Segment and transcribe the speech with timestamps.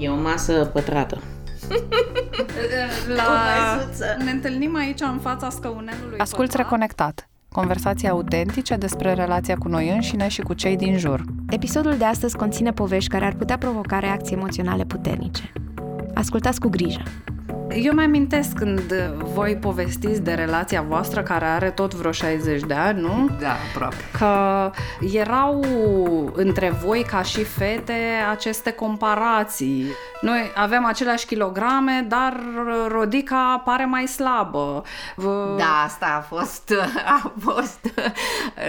[0.00, 1.18] E o masă pătrată.
[3.16, 3.24] La...
[4.24, 6.18] Ne întâlnim aici în fața scăunelului.
[6.18, 7.28] Asculți Reconectat.
[7.52, 11.24] Conversații autentice despre relația cu noi înșine și cu cei din jur.
[11.50, 15.52] Episodul de astăzi conține povești care ar putea provoca reacții emoționale puternice.
[16.14, 17.02] Ascultați cu grijă!
[17.74, 18.92] Eu mai amintesc când
[19.34, 23.28] voi povestiți de relația voastră care are tot vreo 60 de ani, nu?
[23.40, 23.96] Da, aproape.
[24.18, 24.70] Că
[25.12, 25.64] erau
[26.32, 27.98] între voi ca și fete
[28.30, 29.86] aceste comparații.
[30.20, 32.40] Noi avem aceleași kilograme, dar
[32.88, 34.82] Rodica pare mai slabă.
[35.56, 36.74] Da, asta a fost,
[37.22, 37.80] a fost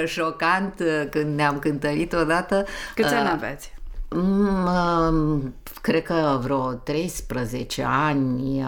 [0.05, 2.65] șocant când ne-am cântărit odată.
[2.95, 3.73] Câți ani aveți?
[4.15, 8.65] Mm, cred că vreo 13 ani,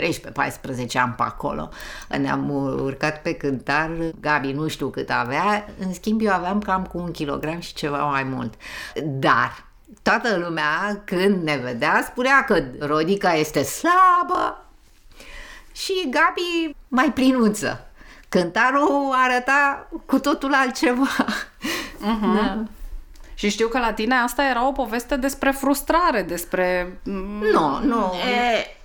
[0.00, 0.02] 13-14
[0.94, 1.68] ani pe acolo.
[2.18, 6.98] Ne-am urcat pe cântar, Gabi nu știu cât avea, în schimb eu aveam cam cu
[6.98, 8.54] un kilogram și ceva mai mult.
[9.04, 9.64] Dar
[10.02, 14.64] toată lumea când ne vedea spunea că Rodica este slabă
[15.72, 17.84] și Gabi mai plinuță.
[18.28, 21.08] Cântarul arăta cu totul altceva.
[22.00, 22.34] Uh-huh.
[22.34, 22.62] Da.
[23.40, 26.98] Și știu că la tine asta era o poveste despre frustrare, despre...
[27.52, 28.12] Nu, nu.
[28.14, 28.76] E,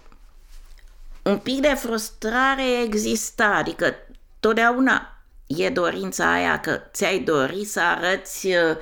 [1.23, 3.95] un pic de frustrare exista, adică
[4.39, 8.77] totdeauna e dorința aia că ți-ai dori să arăți uh,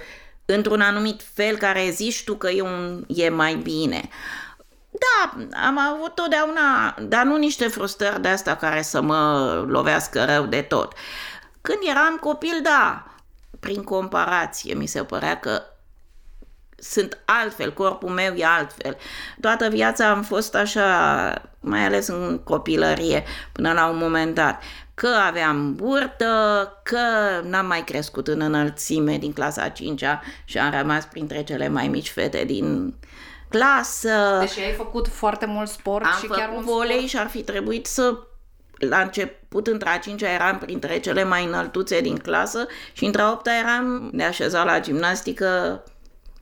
[0.46, 4.10] într-un anumit fel care zici tu că e, un, e mai bine.
[4.90, 10.46] Da, am avut totdeauna, dar nu niște frustrări de asta care să mă lovească rău
[10.46, 10.94] de tot.
[11.62, 13.13] Când eram copil, da,
[13.64, 15.62] prin comparație, mi se părea că
[16.76, 18.98] sunt altfel, corpul meu e altfel.
[19.42, 20.86] Toată viața am fost așa,
[21.60, 24.62] mai ales în copilărie, până la un moment dat,
[24.94, 27.00] că aveam burtă, că
[27.44, 32.10] n-am mai crescut în înălțime din clasa 5-a și am rămas printre cele mai mici
[32.10, 32.96] fete din
[33.50, 34.38] clasă.
[34.40, 37.10] Deși ai făcut foarte mult sport am și chiar un volei sport...
[37.10, 38.18] și ar fi trebuit să
[38.88, 43.32] la început, între a cincea, eram printre cele mai înăltuțe din clasă și între a
[43.32, 45.84] opta eram de așezat la gimnastică,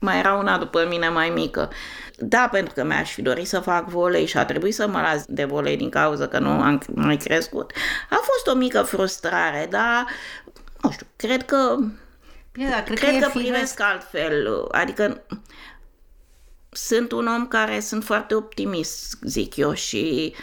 [0.00, 1.70] mai era una după mine mai mică.
[2.16, 5.24] Da, pentru că mi-aș fi dorit să fac volei și a trebuit să mă las
[5.26, 7.72] de volei din cauza că nu am mai crescut.
[8.10, 10.06] A fost o mică frustrare, dar
[10.82, 11.76] nu știu, cred că
[12.52, 14.66] Bine, da, cred, cred că, că privesc altfel.
[14.70, 15.22] Adică
[16.70, 20.34] sunt un om care sunt foarte optimist, zic eu, și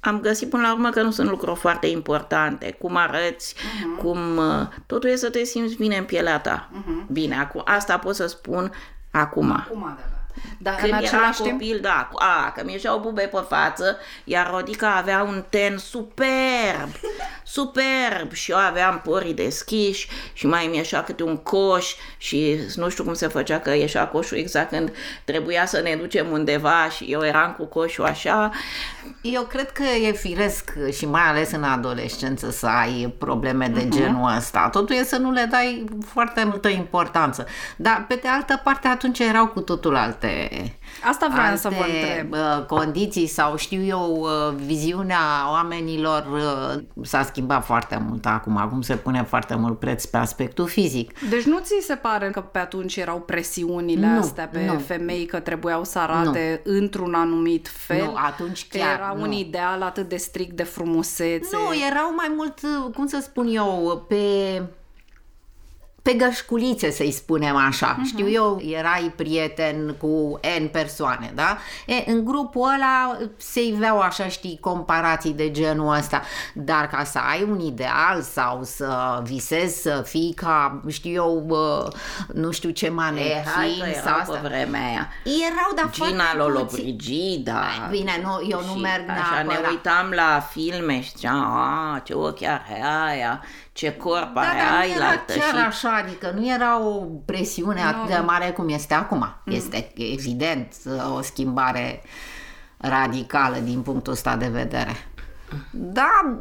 [0.00, 4.02] am găsit până la urmă că nu sunt lucruri foarte importante, cum arăți, uh-huh.
[4.02, 4.36] cum...
[4.36, 6.68] uh, Totul e să te simți bine în pielea ta.
[6.72, 7.06] Uh-huh.
[7.12, 8.72] Bine, acum, asta pot să spun
[9.10, 9.50] acum.
[9.50, 10.18] Acum, da, da.
[10.58, 11.60] Dar Când în era același timp...
[11.60, 16.90] copil, da, a, că mi-ieșeau bube pe față, iar Rodica avea un ten superb,
[17.50, 22.88] superb și eu aveam porii deschiși și mai mi ieșea câte un coș și nu
[22.88, 24.92] știu cum se făcea că ieșea coșul exact când
[25.24, 28.50] trebuia să ne ducem undeva și eu eram cu coșul așa.
[29.22, 33.90] Eu cred că e firesc și mai ales în adolescență să ai probleme de uh-huh.
[33.90, 34.68] genul ăsta.
[34.72, 37.46] Totul e să nu le dai foarte multă importanță.
[37.76, 40.48] Dar pe de altă parte atunci erau cu totul alte
[41.04, 42.32] Asta vreau alte să vă întreb.
[42.32, 45.18] uh, condiții sau știu eu, uh, viziunea
[45.50, 48.56] oamenilor uh, s-a schimbat foarte mult acum.
[48.56, 51.28] Acum se pune foarte mult preț pe aspectul fizic.
[51.28, 54.78] Deci nu ți se pare că pe atunci erau presiunile Nu, astea pe nu.
[54.78, 58.04] femei că trebuiau să arate într-un anumit fel?
[58.04, 59.22] Nu, atunci Că chiar era nu.
[59.22, 61.48] un ideal atât de strict de frumusețe?
[61.56, 64.16] Nu, erau mai mult, uh, cum să spun eu, pe
[66.08, 67.94] pe gășculițe, să-i spunem așa.
[67.96, 68.06] Uh-huh.
[68.06, 71.58] Știu eu, erai prieten cu N persoane, da?
[71.86, 76.22] E, în grupul ăla se iveau așa, știi, comparații de genul ăsta.
[76.54, 81.88] Dar ca să ai un ideal sau să visezi să fii ca, știu eu, bă,
[82.34, 84.34] nu știu ce E, hai manechin că sau era asta.
[84.34, 85.08] pe vremea aia.
[85.24, 86.38] Erau, dar Gina foarte puțini.
[86.38, 87.62] Lollobrigida.
[87.90, 89.70] Bine, nu, eu nu Și merg Așa ne neapărat.
[89.70, 93.42] uitam la filme și ziceam, a, ce ochi are aia,
[93.78, 95.32] ce corp Da, are dar nu aia, era altă.
[95.32, 99.34] chiar Și așa, adică nu era o presiune atât de mare cum este acum.
[99.44, 99.54] Mm.
[99.54, 100.74] Este evident
[101.16, 102.02] o schimbare
[102.76, 104.96] radicală din punctul ăsta de vedere.
[105.70, 106.38] Da,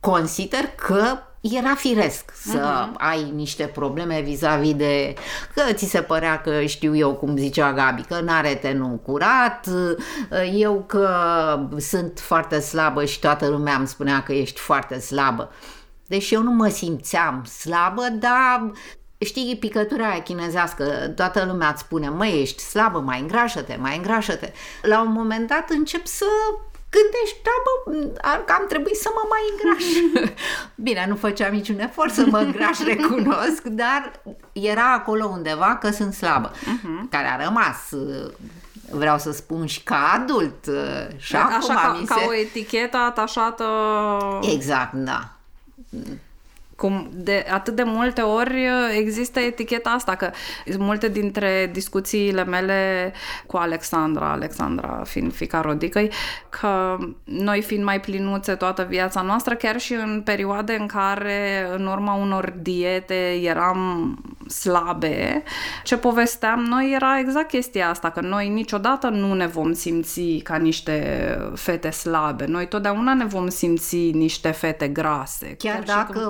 [0.00, 2.96] consider că era firesc să Mm-hmm.
[2.96, 5.14] ai niște probleme vis-a-vis de
[5.54, 9.66] că ți se părea că știu eu cum zicea Gabi, că n-are tenul curat,
[10.54, 11.08] eu că
[11.78, 15.50] sunt foarte slabă și toată lumea îmi spunea că ești foarte slabă.
[16.06, 18.72] Deși eu nu mă simțeam slabă, dar
[19.18, 20.84] știi picătura aia chinezească,
[21.16, 24.52] toată lumea îți spune, mă, ești slabă, mai îngrașă-te, mai îngrașă-te.
[24.82, 26.24] La un moment dat încep să
[26.90, 29.84] gândești, da, bă, ar cam trebui să mă mai îngraș.
[30.86, 34.20] Bine, nu făceam niciun efort să mă îngraș, recunosc, dar
[34.52, 37.08] era acolo undeva că sunt slabă, uh-huh.
[37.10, 37.76] care a rămas
[38.90, 40.66] vreau să spun și ca adult.
[40.66, 42.24] uh, Și Așa acum ca, mi ca se...
[42.28, 43.64] o etichetă atașată
[44.52, 45.33] Exact, da.
[45.94, 46.23] Mm.
[46.76, 48.68] Cum de atât de multe ori
[48.98, 50.30] există eticheta asta, că
[50.78, 53.12] multe dintre discuțiile mele
[53.46, 56.10] cu Alexandra, Alexandra fiind fica Rodicăi,
[56.48, 61.86] că noi fiind mai plinuțe toată viața noastră, chiar și în perioade în care în
[61.86, 64.18] urma unor diete eram
[64.48, 65.42] slabe,
[65.84, 70.56] ce povesteam noi era exact chestia asta, că noi niciodată nu ne vom simți ca
[70.56, 75.54] niște fete slabe, noi totdeauna ne vom simți niște fete grase.
[75.58, 76.24] Chiar, și dacă când-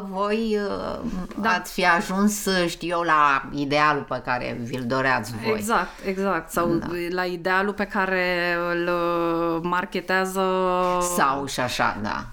[0.45, 0.99] voi uh,
[1.41, 1.49] da.
[1.49, 5.55] ați fi ajuns, uh, știu eu, la idealul pe care vi-l doreați voi.
[5.57, 6.51] Exact, exact.
[6.51, 6.87] Sau da.
[7.09, 10.43] la idealul pe care îl uh, marketează...
[11.17, 12.25] Sau și așa, da.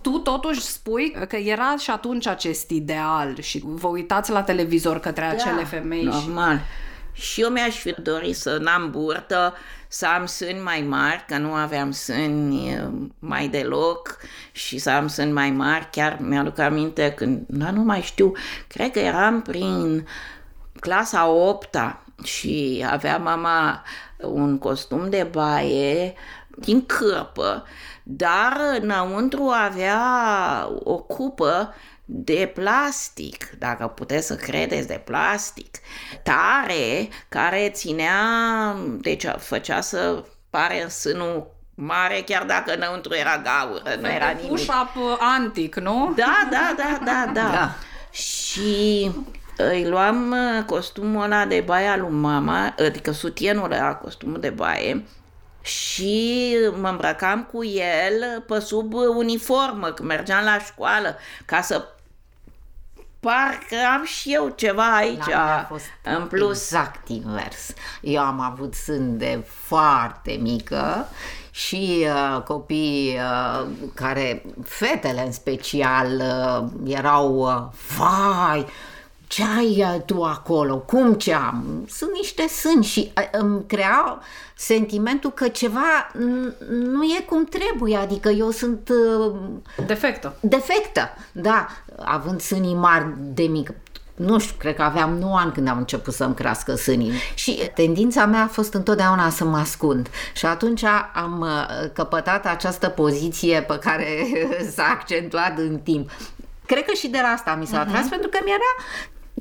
[0.00, 5.24] Tu totuși spui că era și atunci acest ideal și vă uitați la televizor către
[5.24, 6.26] acele femei și...
[6.26, 6.56] Normal.
[6.56, 6.62] Și
[7.40, 9.54] eu mi-aș fi dorit să n-am burtă,
[9.88, 12.88] să am sâni mai mari, că nu aveam sâni eh,
[13.18, 14.16] mai deloc
[14.52, 15.88] și să am sâni mai mari.
[15.90, 18.32] Chiar mi-aduc aminte când, da, nu mai știu,
[18.66, 20.06] cred că eram prin
[20.80, 21.76] clasa 8
[22.22, 23.82] și avea mama
[24.20, 26.14] un costum de baie
[26.58, 27.64] din cârpă,
[28.02, 30.00] dar înăuntru avea
[30.84, 31.74] o cupă
[32.10, 35.76] de plastic, dacă puteți să credeți, de plastic,
[36.22, 38.22] tare, care ținea,
[39.00, 44.50] deci făcea să pare sânul mare, chiar dacă înăuntru era gaură, nu era nimic.
[44.50, 46.12] Push-up antic, nu?
[46.16, 47.50] Da, da, da, da, da.
[47.50, 47.74] Da.
[48.10, 49.10] Și
[49.56, 54.50] îi luam uh, costumul ăla de baie al lui mama, adică sutienul ăla, costumul de
[54.50, 55.04] baie,
[55.62, 61.88] și mă îmbrăcam cu el pe sub uniformă, când mergeam la școală, ca să
[63.20, 66.58] parcă am și eu ceva aici, La mine a fost în plus.
[66.62, 67.72] exact invers.
[68.00, 71.06] Eu am avut sân de foarte mică
[71.50, 77.62] și uh, copii uh, care, fetele în special, uh, erau, uh,
[77.96, 78.66] vai,
[79.28, 80.76] ce ai uh, tu acolo?
[80.78, 81.86] Cum ce am?
[81.88, 84.20] Sunt niște sâni și uh, îmi crea
[84.54, 89.34] sentimentul că ceva n- nu e cum trebuie, adică eu sunt uh,
[89.86, 90.36] Defectă.
[90.40, 91.66] defectă, da,
[92.04, 93.74] având sânii mari de mică.
[94.14, 98.26] Nu știu, cred că aveam 9 ani când am început să-mi crească sânii și tendința
[98.26, 100.84] mea a fost întotdeauna să mă ascund și atunci
[101.14, 104.06] am uh, căpătat această poziție pe care
[104.74, 106.10] s-a accentuat în timp.
[106.66, 108.10] Cred că și de la asta mi s-a atras uh-huh.
[108.10, 108.74] pentru că mi-era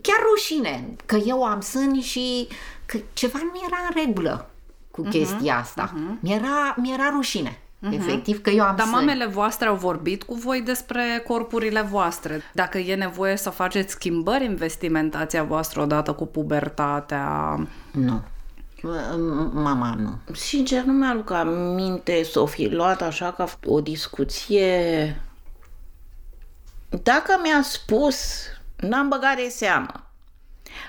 [0.08, 2.48] chiar rușine că eu am sâni și
[2.86, 4.50] că ceva nu era în regulă
[4.92, 5.94] cu chestia asta.
[5.94, 6.20] Uh-huh.
[6.20, 7.60] Mi-era, mi-era rușine.
[7.92, 8.96] Efectiv că eu am Dar sâni.
[8.98, 12.42] mamele voastre au vorbit cu voi despre corpurile voastre.
[12.54, 17.56] Dacă e nevoie să faceți schimbări în vestimentația voastră odată cu pubertatea...
[17.92, 18.22] Nu.
[18.78, 20.34] M- Mama nu.
[20.34, 25.22] Sincer, nu mi-aduc aminte să o fi luat așa ca o discuție.
[27.04, 28.16] Dacă mi-a spus,
[28.78, 30.08] n-am băgat de seamă.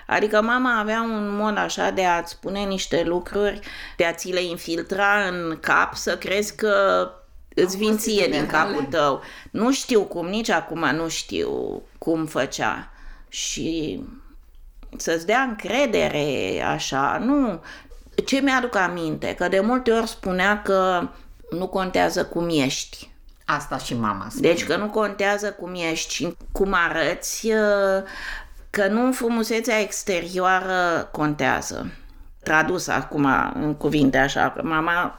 [0.06, 3.61] Adică mama avea un mod așa de a-ți spune niște lucruri,
[3.96, 7.08] de a ți le infiltra în cap să crezi că
[7.55, 9.23] îți vin ție din capul tău.
[9.50, 12.90] Nu știu cum, nici acum nu știu cum făcea.
[13.29, 14.02] Și
[14.96, 17.62] să-ți dea încredere așa, nu.
[18.26, 19.35] Ce mi-aduc aminte?
[19.35, 21.08] Că de multe ori spunea că
[21.50, 23.07] nu contează cum ești.
[23.50, 24.49] Asta și mama spune.
[24.49, 28.02] Deci că nu contează cum ești și cum arăți, uh,
[28.71, 31.90] că nu frumusețea exterioară contează.
[32.43, 35.19] Tradus acum în cuvinte așa, că mama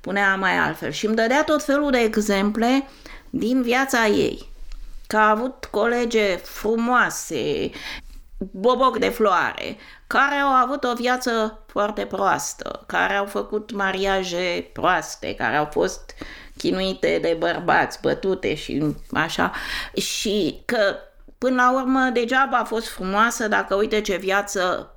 [0.00, 2.88] punea mai altfel și îmi dădea tot felul de exemple
[3.30, 4.48] din viața ei.
[5.06, 7.70] Că a avut colege frumoase,
[8.50, 15.34] boboc de floare, care au avut o viață foarte proastă, care au făcut mariaje proaste,
[15.34, 16.14] care au fost
[16.56, 19.52] chinuite de bărbați, bătute și așa.
[19.94, 20.96] Și că
[21.38, 24.94] până la urmă degeaba a fost frumoasă dacă uite ce viață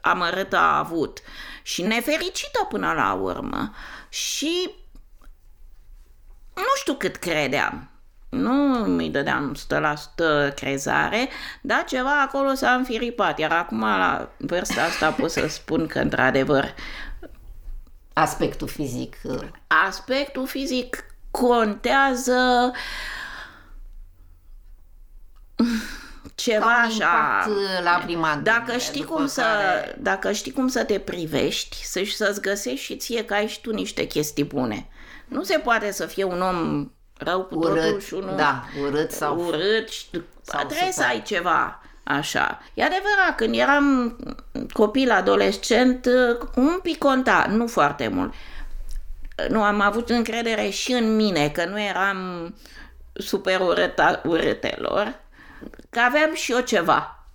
[0.00, 1.20] amărâtă a avut
[1.62, 3.74] și nefericită până la urmă.
[4.08, 4.74] Și
[6.54, 7.91] nu știu cât credeam.
[8.32, 8.52] Nu
[8.84, 9.56] mi dădeam
[10.50, 11.28] 100% crezare,
[11.62, 13.38] dar ceva acolo s-a înfiripat.
[13.38, 16.74] Iar acum, la vârsta asta, pot să spun că, într-adevăr,
[18.12, 19.16] Aspectul fizic.
[19.22, 19.40] uh,
[19.86, 22.70] aspectul fizic contează
[26.34, 26.90] ceva Ca un așa.
[26.90, 30.84] impact, uh, la prima Dacă întâlnire, știi după cum să care- dacă știi cum să
[30.84, 34.88] te privești, să să-ți găsești și ție că ai și tu niște chestii bune.
[35.28, 36.90] Nu se poate să fie un om
[37.22, 40.06] rău cu totul Urât, și unul da, urât sau urât și
[40.42, 41.08] sau trebuie să super.
[41.08, 41.82] ai ceva.
[42.04, 42.62] Așa.
[42.74, 44.16] E adevărat, când eram
[44.72, 46.08] copil, adolescent,
[46.54, 48.32] un pic conta, nu foarte mult.
[49.48, 52.54] Nu am avut încredere și în mine, că nu eram
[53.12, 55.20] super urâta, urâtelor,
[55.90, 57.26] că aveam și eu ceva.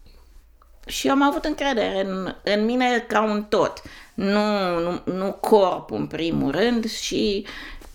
[0.85, 3.81] Și am avut încredere în, în mine ca un tot.
[4.13, 7.45] Nu, nu, nu corp în primul rând și,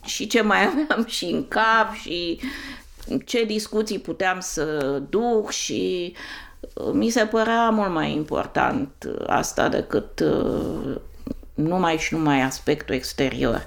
[0.04, 2.40] și ce mai aveam și în cap și
[3.24, 6.14] ce discuții puteam să duc și
[6.92, 8.88] mi se părea mult mai important
[9.26, 10.96] asta decât uh,
[11.54, 13.66] numai și numai aspectul exterior.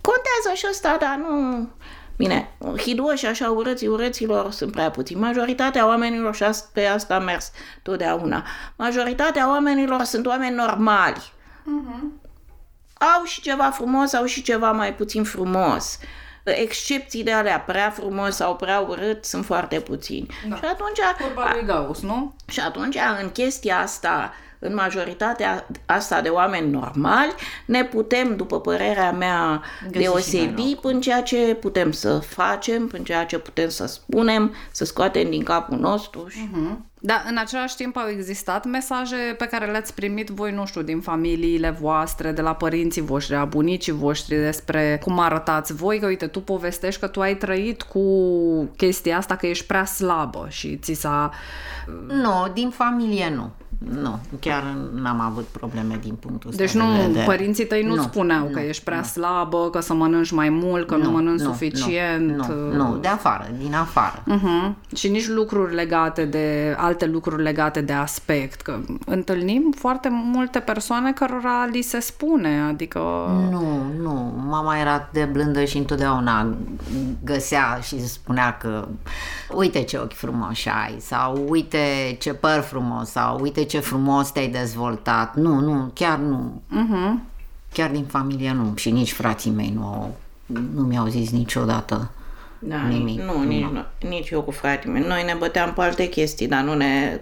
[0.00, 1.68] Contează și ăsta, dar nu...
[2.16, 5.20] Bine, hidoși așa urății urăților sunt prea puțini.
[5.20, 7.50] Majoritatea oamenilor, și pe asta am mers
[7.82, 8.44] totdeauna,
[8.76, 11.32] majoritatea oamenilor sunt oameni normali.
[11.62, 12.27] Uh-huh.
[12.98, 15.98] Au și ceva frumos, au și ceva mai puțin frumos.
[16.44, 20.26] Excepții de alea prea frumos sau prea urât sunt foarte puțini.
[20.48, 20.56] Da.
[20.56, 20.98] Și atunci...
[21.20, 22.34] Curba lui Gauss, nu?
[22.46, 27.34] Și atunci, în chestia asta, în majoritatea asta de oameni normali,
[27.64, 32.90] ne putem, după părerea mea, Găsi și deosebi noi în ceea ce putem să facem,
[32.92, 36.28] în ceea ce putem să spunem, să scoatem din capul nostru.
[36.28, 36.48] Și...
[36.48, 36.88] Uh-huh.
[37.00, 41.00] Dar în același timp au existat mesaje pe care le-ați primit voi, nu știu, din
[41.00, 46.26] familiile voastre, de la părinții voștri, a bunicii voștri, despre cum arătați voi, că uite,
[46.26, 48.02] tu povestești că tu ai trăit cu
[48.76, 51.30] chestia asta că ești prea slabă și ți s-a...
[52.06, 53.50] Nu, din familie nu.
[53.78, 54.62] Nu, chiar
[54.94, 57.24] n-am avut probleme din punctul ăsta Deci de nu, vedere.
[57.24, 59.04] părinții tăi nu, Nu, spuneau nu, că ești prea nu.
[59.04, 62.36] slabă, că să mănânci mai mult, că nu, mănânci suficient.
[62.36, 64.22] Nu, nu, de afară, din afară.
[64.22, 64.94] Uh-huh.
[64.94, 71.12] Și nici lucruri legate de, alte lucruri legate de aspect, că întâlnim foarte multe persoane
[71.12, 73.00] cărora li se spune, adică...
[73.50, 76.54] Nu, nu, mama era de blândă și întotdeauna
[77.24, 78.88] găsea și spunea că
[79.54, 84.48] uite ce ochi frumoși ai sau uite ce păr frumos sau uite ce frumos te-ai
[84.48, 85.36] dezvoltat.
[85.36, 86.62] Nu, nu, chiar nu.
[86.70, 87.20] Uh-huh.
[87.72, 90.16] Chiar din familie nu și nici frații mei nu, au,
[90.74, 92.10] nu mi-au zis niciodată
[92.58, 93.20] Da, nimic.
[93.20, 95.08] nu, nici, nu, nici eu cu fratele meu.
[95.08, 97.20] Noi ne băteam pe alte chestii, dar nu ne...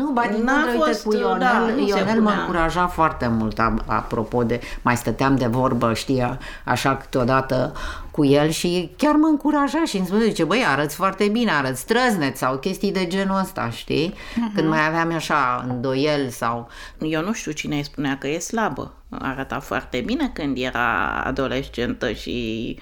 [0.00, 2.40] Nu, ba din N-a contră, uite, fost, cu Ionel, da, nu se Ionel mă punea.
[2.40, 7.72] încuraja foarte mult, a- apropo de, mai stăteam de vorbă, știa, așa câteodată
[8.10, 11.86] cu el și chiar mă încuraja și îmi spune, zice, băi, arăți foarte bine, arăți
[11.86, 14.14] trăznet sau chestii de genul ăsta, știi?
[14.54, 16.68] Când mai aveam așa îndoiel sau...
[17.00, 18.92] Eu nu știu cine îi spunea că e slabă.
[19.18, 22.78] Arăta foarte bine când era adolescentă și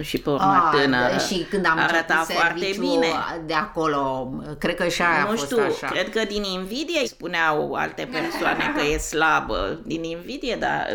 [0.00, 1.18] și pe urmă Ah, tânără.
[1.18, 3.06] și când am arăta început foarte serviciu bine.
[3.46, 5.86] de acolo, cred că și aia a nu fost știu, așa.
[5.86, 9.80] cred că din invidie îi spuneau alte persoane că e slabă.
[9.84, 10.86] Din invidie, dar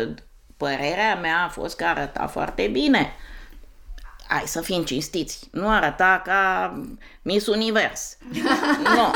[0.56, 3.14] părerea mea a fost că arăta foarte bine.
[4.28, 5.48] Hai să fim cinstiți.
[5.52, 6.72] Nu arăta ca
[7.22, 8.16] Miss Univers.
[8.94, 9.12] nu.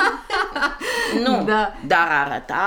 [1.25, 1.45] Nu.
[1.45, 1.75] Da.
[1.87, 2.67] Dar arăta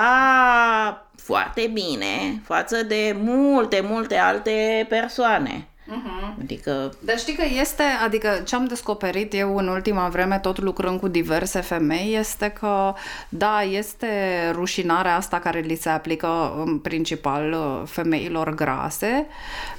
[1.15, 5.67] foarte bine față de multe, multe alte persoane.
[5.91, 6.41] Uh-huh.
[6.41, 10.99] Adică Dar știi că este, adică ce am descoperit eu în ultima vreme, tot lucrând
[10.99, 12.93] cu diverse femei, este că,
[13.29, 14.07] da, este
[14.51, 19.27] rușinarea asta care li se aplică în principal uh, femeilor grase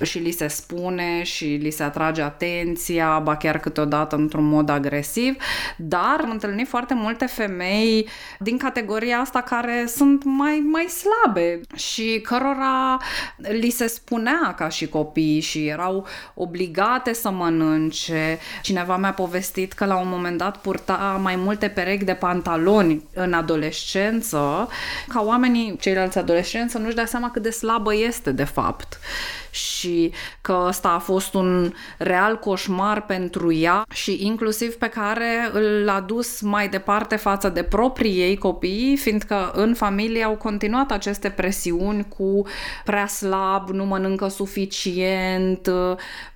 [0.02, 5.36] și li se spune și li se atrage atenția, ba chiar câteodată într-un mod agresiv,
[5.76, 8.08] dar am întâlnit foarte multe femei
[8.38, 12.98] din categoria asta care sunt mai, mai slabe și cărora
[13.36, 15.95] li se spunea ca și copii și erau
[16.34, 18.38] obligate să mănânce.
[18.62, 23.32] Cineva mi-a povestit că la un moment dat purta mai multe perechi de pantaloni în
[23.32, 24.68] adolescență,
[25.08, 28.98] ca oamenii, ceilalți adolescenți, să nu-și dea seama cât de slabă este de fapt
[29.56, 35.50] și că ăsta a fost un real coșmar pentru ea și inclusiv pe care
[35.84, 41.30] l-a dus mai departe față de proprii ei copii, fiindcă în familie au continuat aceste
[41.30, 42.42] presiuni cu
[42.84, 45.70] prea slab, nu mănâncă suficient,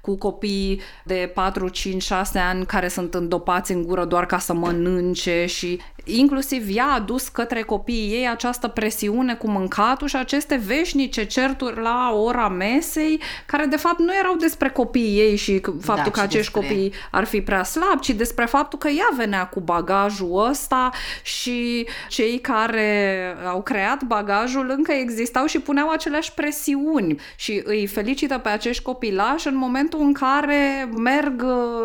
[0.01, 4.53] cu copii de 4, 5, 6 ani care sunt îndopați în gură doar ca să
[4.53, 5.81] mănânce și
[6.17, 11.81] inclusiv ea a dus către copiii ei această presiune cu mâncatul și aceste veșnice certuri
[11.81, 16.21] la ora mesei, care de fapt nu erau despre copiii ei și că- faptul Da,
[16.21, 19.47] că ci acești despre- copii ar fi prea slabi, ci despre faptul că ea venea
[19.47, 20.91] cu bagajul ăsta
[21.23, 27.21] și cei care au creat bagajul încă existau și puneau aceleași presiuni.
[27.37, 31.43] Și îi felicită pe acești copilași în momentul în care merg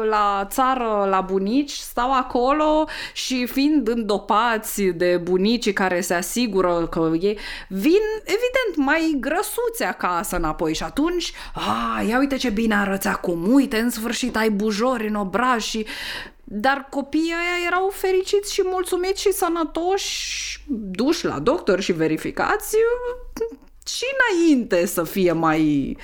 [0.10, 7.12] la țară, la bunici, stau acolo și fiind îndopați de bunicii care se asigură că
[7.22, 13.08] ei vin, evident, mai grăsuți acasă înapoi și atunci, a, ia uite ce bine arăți
[13.08, 15.86] acum, uite, în sfârșit ai bujori în obraj și
[16.44, 22.76] dar copiii ăia erau fericiți și mulțumiți și sănătoși, duși la doctor și verificați
[23.86, 25.98] și înainte să fie mai...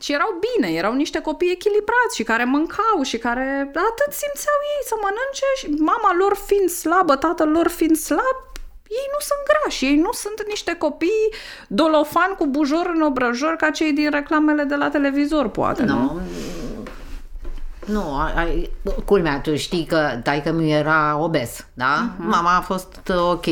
[0.00, 3.60] Și erau bine, erau niște copii echilibrați și care mâncau și care
[3.90, 8.36] atât simțeau ei să mănânce și mama lor fiind slabă, tatăl lor fiind slab,
[8.88, 11.32] ei nu sunt grași, ei nu sunt niște copii
[11.68, 16.20] dolofan cu bujor în obrăjor ca cei din reclamele de la televizor, poate, Nu, nu?
[17.86, 18.70] nu, ai,
[19.04, 22.10] culmea, tu știi că taică mi era obes, da?
[22.10, 22.18] Uh-huh.
[22.18, 23.46] Mama a fost uh, ok.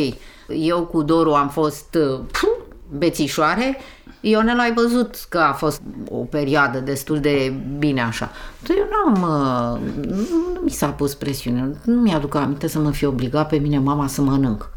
[0.48, 3.78] Eu cu Doru am fost uh, puh, bețișoare.
[4.26, 8.30] Ionel ai văzut că a fost o perioadă destul de bine așa.
[8.66, 10.16] Dar eu n-am, uh, nu,
[10.52, 11.76] nu mi s-a pus presiune.
[11.84, 14.70] Nu mi-aduc aminte să mă fi obligat pe mine mama să mănânc.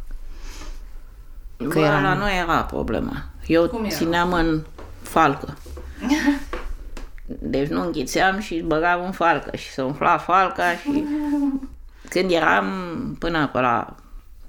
[1.70, 2.02] Că era...
[2.02, 3.24] la noi era problema.
[3.46, 3.96] Eu Cum era?
[3.96, 4.62] țineam în
[5.02, 5.58] falcă.
[7.26, 11.04] Deci nu înghițeam și băgam în falcă și se umfla falca și
[12.10, 12.66] când eram
[13.20, 13.96] până pe la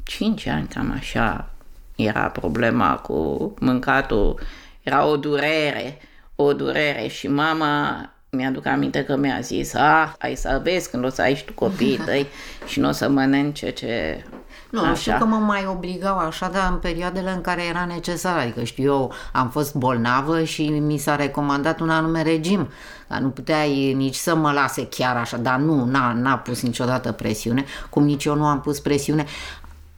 [0.02, 1.50] 5 ani, cam așa,
[1.96, 4.40] era problema cu mâncatul,
[4.88, 5.98] era o durere,
[6.34, 11.08] o durere și mama mi-aduc aminte că mi-a zis, ah, ai să vezi când o
[11.08, 12.26] să ai și tu copiii tăi
[12.66, 14.24] și nu o să mănânce ce...
[14.70, 14.94] Nu, așa.
[14.94, 18.38] știu că mă mai obligau așa, dar în perioadele în care era necesar.
[18.38, 22.68] Adică știu eu, am fost bolnavă și mi s-a recomandat un anume regim.
[23.08, 27.12] Dar nu puteai nici să mă lase chiar așa, dar nu, n-a, n-a pus niciodată
[27.12, 29.24] presiune, cum nici eu nu am pus presiune.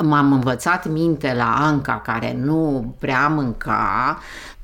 [0.05, 4.19] M-am învățat minte la Anca, care nu prea mânca.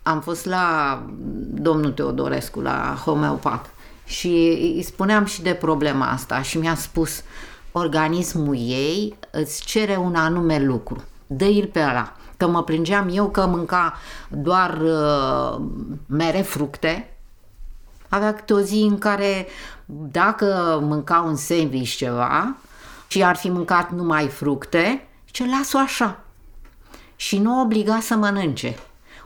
[0.07, 1.03] Am fost la
[1.49, 3.71] domnul Teodorescu, la homeopat.
[4.05, 4.29] Și
[4.77, 7.23] îi spuneam și de problema asta și mi-a spus
[7.73, 11.05] organismul ei îți cere un anume lucru.
[11.27, 12.13] Dă-i pe ăla.
[12.37, 13.95] Că mă plângeam eu că mânca
[14.29, 15.65] doar uh,
[16.07, 17.17] mere, fructe.
[18.09, 19.47] Avea câte o zi în care
[19.87, 22.57] dacă mânca un sandwich ceva
[23.07, 26.21] și ar fi mâncat numai fructe, ce las-o așa.
[27.17, 28.77] Și nu o obliga să mănânce.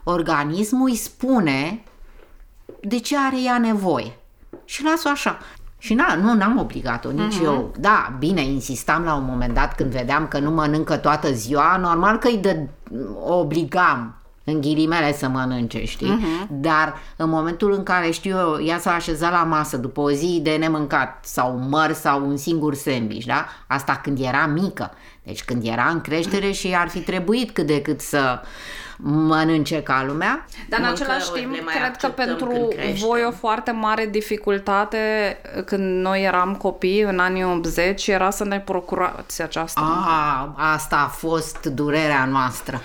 [0.05, 1.83] Organismul îi spune
[2.81, 4.19] de ce are ea nevoie.
[4.65, 5.39] Și las-o așa.
[5.79, 7.45] Și na, nu, n-am obligat-o nici uh-huh.
[7.45, 7.73] eu.
[7.79, 12.17] Da, bine, insistam la un moment dat când vedeam că nu mănâncă toată ziua, normal
[12.17, 12.57] că îi dă,
[13.25, 16.19] o obligam în ghilimele să mănânce, știi?
[16.19, 16.49] Uh-huh.
[16.49, 20.41] Dar în momentul în care, știu eu, ea s-a așezat la masă după o zi
[20.43, 23.47] de nemâncat sau un măr sau un singur sandwich, da?
[23.67, 24.91] Asta când era mică.
[25.31, 28.41] Deci când era în creștere și ar fi trebuit cât de cât să
[29.03, 30.47] mănânce ca lumea.
[30.69, 34.99] Dar în același timp, cred că pentru voi o foarte mare dificultate
[35.65, 41.09] când noi eram copii în anii 80 era să ne procurați această a, Asta a
[41.09, 42.81] fost durerea noastră.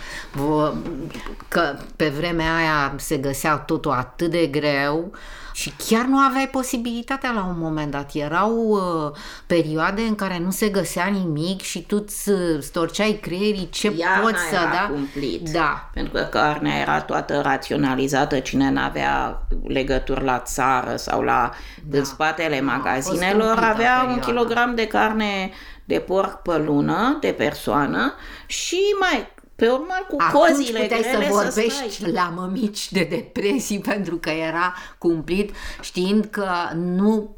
[1.48, 5.12] Că pe vremea aia se găsea totul atât de greu
[5.56, 8.10] și chiar nu aveai posibilitatea la un moment dat.
[8.14, 13.94] Erau uh, perioade în care nu se găsea nimic și tu îți storceai creierii ce
[13.98, 14.88] Iarna poți să era da.
[14.94, 15.50] cumplit.
[15.50, 15.90] Da.
[15.94, 21.52] Pentru că carnea era toată raționalizată, cine n-avea legături la țară sau la
[21.84, 21.98] da.
[21.98, 25.52] în spatele magazinelor avea un kilogram de carne
[25.86, 28.14] de porc pe lună, de persoană
[28.46, 32.12] și mai pe urmă cu Atunci cozile puteai grele să vorbești să stai.
[32.12, 37.36] la mămici de depresii pentru că era cumplit știind că nu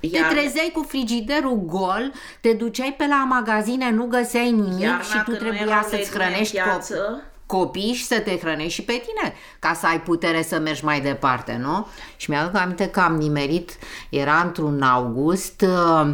[0.00, 5.00] Iar- te trezeai cu frigiderul gol, te duceai pe la magazine, nu găseai nimic Iarna,
[5.02, 8.20] și tu când nu trebuia erau să-ți legume în hrănești piață, cop- copii și să
[8.20, 11.86] te hrănești și pe tine, ca să ai putere să mergi mai departe, nu?
[12.16, 13.78] Și mi-aduc aminte că am nimerit,
[14.08, 16.10] era într-un august, uh,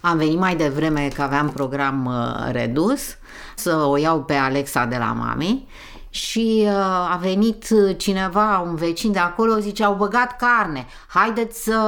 [0.00, 3.16] am venit mai devreme că aveam program uh, redus
[3.58, 5.68] să o iau pe Alexa de la mami
[6.10, 6.72] și uh,
[7.12, 11.80] a venit cineva, un vecin de acolo, zice, au băgat carne, haideți să,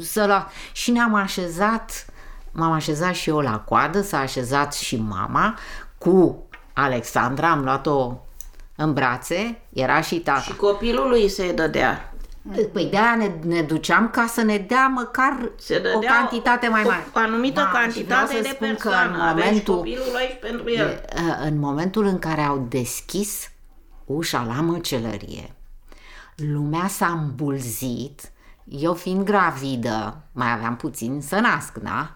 [0.00, 0.48] să la...
[0.72, 2.06] Și ne-am așezat,
[2.52, 5.58] m-am așezat și eu la coadă, s-a așezat și mama
[5.98, 8.12] cu Alexandra, am luat-o
[8.76, 10.40] în brațe, era și tata.
[10.40, 12.12] Și copilul lui se dădea.
[12.72, 16.82] Păi de-aia ne, ne duceam ca să ne dea măcar Se o dădea cantitate mai
[16.82, 17.06] mare.
[17.14, 19.14] O anumită Da, și vreau cantitate să de spun că persoană.
[19.14, 20.86] în Aveai și momentul, copilul aici pentru el.
[20.86, 21.04] de-
[21.46, 23.50] în momentul în care au deschis
[24.04, 25.54] ușa la măcelărie,
[26.36, 28.20] lumea s-a îmbulzit,
[28.64, 32.10] eu fiind gravidă, mai aveam puțin să nasc, da?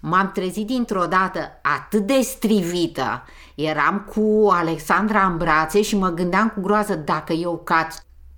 [0.00, 3.22] M-am trezit dintr-o dată atât de strivită,
[3.54, 7.86] eram cu Alexandra în brațe și mă gândeam cu groază dacă eu cad,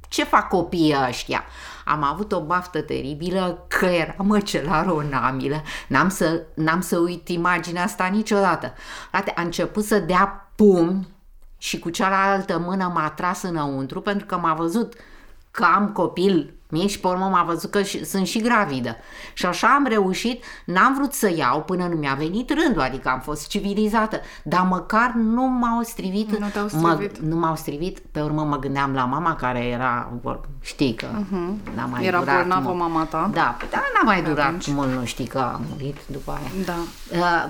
[0.08, 1.44] ce fac copiii ăștia?
[1.84, 5.62] Am avut o baftă teribilă că era măcelară o namilă.
[5.88, 8.72] N-am să, n-am să uit imaginea asta niciodată.
[9.10, 11.08] Frate, a început să dea pumni
[11.58, 14.94] și cu cealaltă mână m-a tras înăuntru pentru că m-a văzut
[15.50, 18.96] că am copil mie și pe urmă m-a văzut că și, sunt și gravidă.
[19.34, 23.20] Și așa am reușit, n-am vrut să iau până nu mi-a venit rândul, adică am
[23.20, 26.38] fost civilizată, dar măcar nu m-au strivit.
[26.38, 27.18] Nu te-au Mă, strivit.
[27.18, 31.74] nu m-au strivit, pe urmă mă gândeam la mama care era, vor- știi că uh-huh.
[31.74, 32.02] n-a mai Mhm.
[32.02, 32.78] Era durat bolnavă mult.
[32.78, 33.30] mama ta?
[33.32, 34.68] Da, dar n-a mai durat atunci.
[34.68, 36.64] mult, nu știi că a murit după aia.
[36.64, 36.74] Da.
[37.18, 37.44] Uh,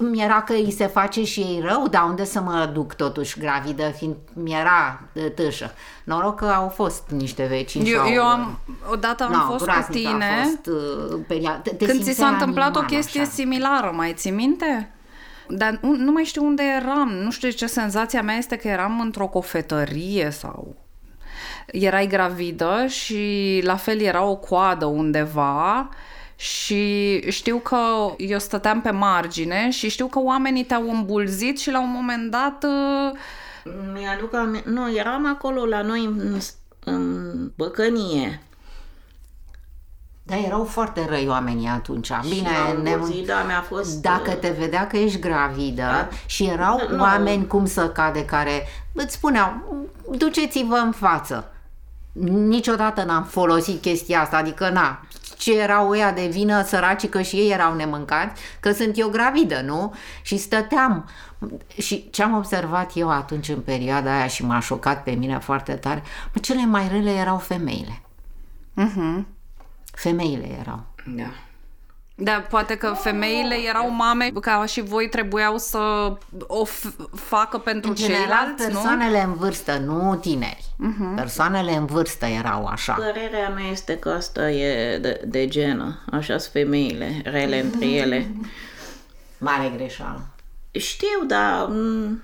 [0.00, 3.82] mi-era că îi se face și ei rău, dar unde să mă duc totuși gravidă,
[3.96, 5.72] fiind mi-era uh, tâșă.
[6.04, 8.58] Noroc că au fost niște vecini și Eu, au, eu am,
[8.92, 12.04] odată am No, fost cu groaznic a tine fost, uh, peria- te, te când ți
[12.04, 13.30] s-a simțeai întâmplat o animal, chestie așa.
[13.30, 14.94] similară, mai ții minte?
[15.48, 18.68] Dar nu, nu mai știu unde eram, nu știu de ce senzația mea este că
[18.68, 20.74] eram într-o cofetărie sau
[21.66, 25.88] erai gravidă și la fel era o coadă undeva
[26.40, 27.76] și știu că
[28.16, 32.64] eu stăteam pe margine și știu că oamenii te-au îmbulzit și la un moment dat
[32.64, 33.18] uh,
[33.92, 36.36] Mi-aduc ame- Nu, eram acolo la noi în,
[36.84, 38.42] în Băcănie.
[40.22, 42.10] Dar erau foarte răi oamenii atunci.
[42.28, 42.92] Bine, m-au ne...
[42.92, 44.02] îmbulzit, da, mi-a fost...
[44.02, 46.08] Dacă uh, te vedea că ești gravidă Da.
[46.26, 47.00] și erau Nu.
[47.00, 49.52] oameni cum să cade care îți spuneau,
[50.16, 51.52] duceți-vă în față.
[52.28, 55.00] Niciodată n-am folosit chestia asta, adică na,
[55.40, 59.60] ce erau ăia de vină săracii că și ei erau nemâncați, că sunt eu gravidă,
[59.60, 59.94] nu?
[60.22, 61.08] Și stăteam.
[61.78, 65.72] Și ce am observat eu atunci în perioada aia și m-a șocat pe mine foarte
[65.72, 66.02] tare,
[66.34, 68.02] mă, cele mai rele erau femeile.
[68.76, 69.24] uh-huh.
[69.84, 70.84] Femeile erau.
[71.06, 71.30] Da.
[72.22, 75.78] Da, poate că femeile erau mame ca și voi trebuiau să
[76.46, 78.68] o f- facă pentru În general, ceilalți, nu?
[78.72, 80.64] persoanele în vârstă, nu tineri.
[80.64, 81.14] Uh-huh.
[81.16, 82.92] Persoanele în vârstă erau așa.
[82.92, 85.98] Părerea mea este că asta e de, de genă.
[86.12, 88.30] Așa sunt femeile, rele între ele.
[89.38, 90.22] Mare greșeală.
[90.70, 91.66] Știu, dar...
[91.68, 92.22] m,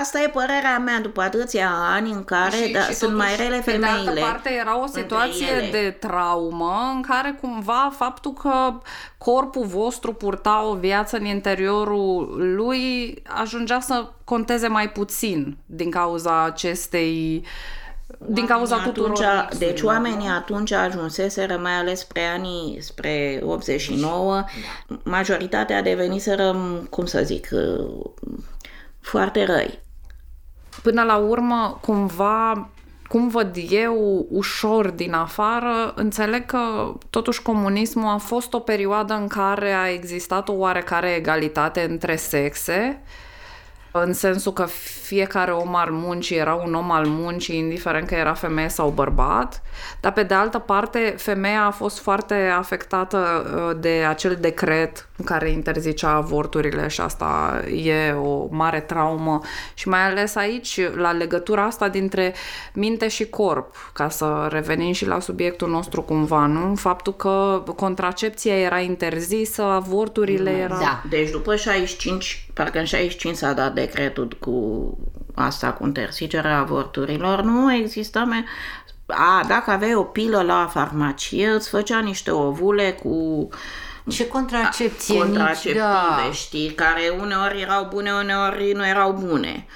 [0.00, 3.76] Asta e părerea mea după atâția ani în care da, sunt totuși, mai rele Pe
[3.76, 4.20] de altă femeile.
[4.20, 5.68] parte era o între situație ele.
[5.70, 8.72] de traumă în care cumva faptul că
[9.18, 16.42] corpul vostru purta o viață în interiorul lui ajungea să conteze mai puțin din cauza
[16.44, 17.44] acestei
[18.18, 23.40] din cauza Oamenii tuturor atunci, mixurilor, Deci oamenii atunci ajunseseră, mai ales spre anii, spre
[23.44, 24.44] 89,
[25.02, 26.56] majoritatea deveniseră,
[26.90, 27.48] cum să zic,
[29.06, 29.78] foarte răi.
[30.82, 32.68] Până la urmă, cumva,
[33.08, 39.26] cum văd eu, ușor din afară, înțeleg că totuși comunismul a fost o perioadă în
[39.26, 43.02] care a existat o oarecare egalitate între sexe,
[44.04, 44.66] în sensul că
[45.02, 49.62] fiecare om al muncii era un om al muncii, indiferent că era femeie sau bărbat,
[50.00, 55.50] dar pe de altă parte femeia a fost foarte afectată uh, de acel decret care
[55.50, 59.40] interzicea avorturile și asta e o mare traumă
[59.74, 62.34] și mai ales aici la legătura asta dintre
[62.72, 66.74] minte și corp, ca să revenim și la subiectul nostru cumva, nu?
[66.74, 70.78] Faptul că contracepția era interzisă, avorturile erau...
[70.78, 71.02] Da.
[71.08, 74.98] Deci după 65, parcă în 65 s-a dat decretul cu
[75.34, 78.44] asta, cu interzicerea avorturilor, nu exista me-
[79.06, 83.48] a, dacă aveai o pilă la farmacie, îți făcea niște ovule cu
[84.08, 86.30] Ce contracepție contraceptive, nici, da.
[86.32, 89.66] știi, care uneori erau bune, uneori nu erau bune.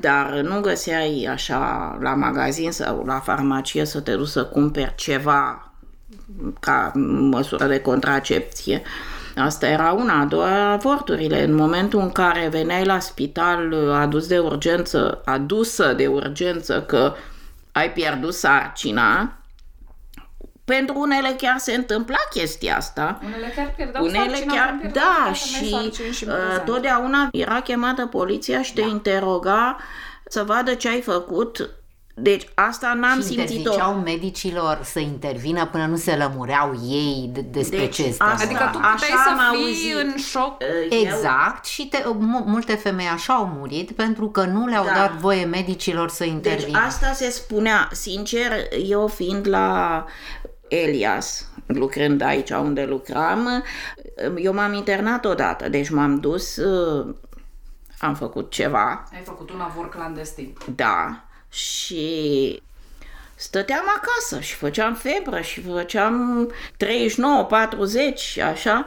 [0.00, 5.72] Dar nu găseai așa la magazin sau la farmacie să te duci să cumperi ceva
[6.60, 6.92] ca
[7.30, 8.82] măsură de contracepție.
[9.36, 11.44] Asta era una, a doua, avorturile.
[11.44, 17.14] În momentul în care veneai la spital adus de urgență, adusă de urgență că
[17.72, 19.34] ai pierdut sarcina,
[20.64, 23.18] pentru unele chiar se întâmpla chestia asta.
[23.24, 26.30] Unele chiar pierdeau Unele sarcina, chiar, am pierdut da, câteva și femei sarcini și uh,
[26.30, 26.62] brânză.
[26.64, 29.76] totdeauna era chemată poliția și te interoga
[30.26, 31.70] să vadă ce ai făcut.
[32.22, 33.42] Deci asta n-am Și simțit-o.
[33.52, 38.44] interziceau medicilor să intervină până nu se lămureau ei de, despre Deci, ce este asta-
[38.44, 40.14] Adică tu Așa puteai am să fii auzit.
[40.14, 44.66] în șoc Uh, Exact, și te, mu- multe femei așa au murit pentru că nu
[44.66, 44.92] le-au Da.
[44.94, 46.78] dat voie medicilor să Deci intervină.
[46.86, 48.52] asta se spunea, sincer,
[48.86, 50.04] eu fiind la
[50.68, 53.62] Elias, lucrând aici unde lucram,
[54.36, 57.14] eu m-am internat odată, deci m-am dus, uh,
[57.98, 60.52] am făcut ceva, Ai făcut un avort clandestin.
[60.74, 62.62] Da, și
[63.34, 68.84] stăteam acasă și făceam febră și făceam 39, 40, așa,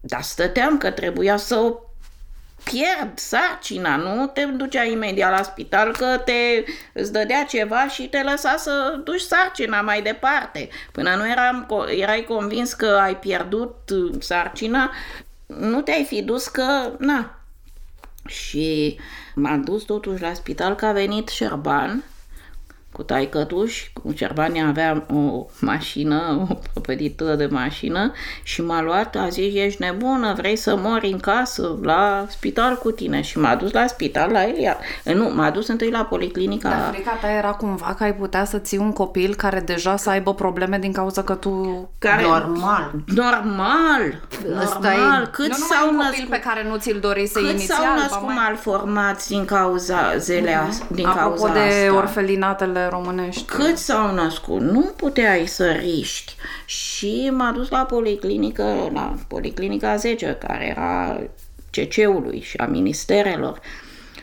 [0.00, 1.80] dar stăteam că trebuia să o
[2.70, 4.26] pierd sarcina, nu?
[4.26, 9.20] Te ducea imediat la spital că te îți dădea ceva și te lăsa să duci
[9.20, 10.68] sarcina mai departe.
[10.92, 14.90] Până nu eram, erai convins că ai pierdut uh, sarcina,
[15.46, 17.40] nu te-ai fi dus că, na,
[18.26, 18.98] și
[19.40, 22.04] m-am dus totuși la spital că a venit Șerban
[22.96, 29.28] cu taicătuși, cu Cerbani avea o mașină, o propeditură de mașină și m-a luat, a
[29.28, 33.72] zis, ești nebună, vrei să mori în casă, la spital cu tine și m-a dus
[33.72, 34.76] la spital la Elia.
[35.04, 36.68] Nu, m-a dus întâi la policlinica.
[36.68, 40.10] Dar frica ta era cumva că ai putea să ții un copil care deja să
[40.10, 41.88] aibă probleme din cauza că tu...
[41.98, 42.90] Care, Normal.
[43.06, 44.20] Normal,
[44.62, 45.26] Ăsta e- normal.
[45.32, 47.76] Cât nu numai s-au un copil născut, pe care nu ți-l dori să cât inițial,
[47.78, 51.94] s-au ba născut mai- malformați din cauza zelea, din Apropo cauza de asta.
[51.96, 53.44] orfelinatele românești.
[53.44, 56.34] Cât s-au născut, nu puteai să riști.
[56.66, 61.20] Și m-a dus la policlinică, la policlinica 10, care era
[61.70, 63.60] CC-ului și a ministerelor.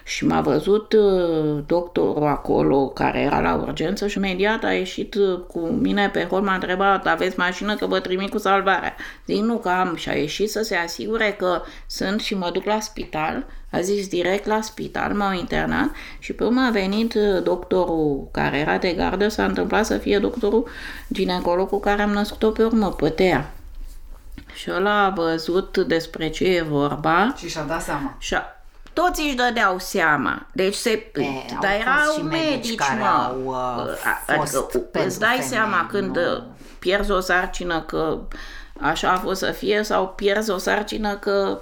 [0.05, 5.39] Și m-a văzut uh, doctorul acolo, care era la urgență și imediat a ieșit uh,
[5.47, 8.95] cu mine pe hol, m-a întrebat, aveți mașină că vă trimit cu salvarea.
[9.25, 9.95] Zic, nu că am.
[9.95, 13.45] Și a ieșit să se asigure că sunt și mă duc la spital.
[13.73, 18.57] A zis direct la spital, m-au internat și pe urmă a venit uh, doctorul care
[18.57, 20.67] era de gardă, s-a întâmplat să fie doctorul
[21.13, 23.51] ginecolog cu care am născut-o pe urmă, Pătea.
[24.53, 28.15] Și ăla a văzut despre ce e vorba Și și-a dat seama.
[28.19, 28.43] și a,
[28.93, 30.45] toți își dădeau seama.
[30.51, 30.89] Deci se...
[31.13, 31.23] E,
[31.61, 33.05] dar au erau fost și medici medici, care mă.
[33.05, 33.55] au, uh,
[34.27, 36.43] A- fost adică pentru îți dai femei, seama când nu- uh,
[36.79, 38.19] pierzi o sarcină că
[38.79, 41.59] așa a fost să fie sau pierzi o sarcină că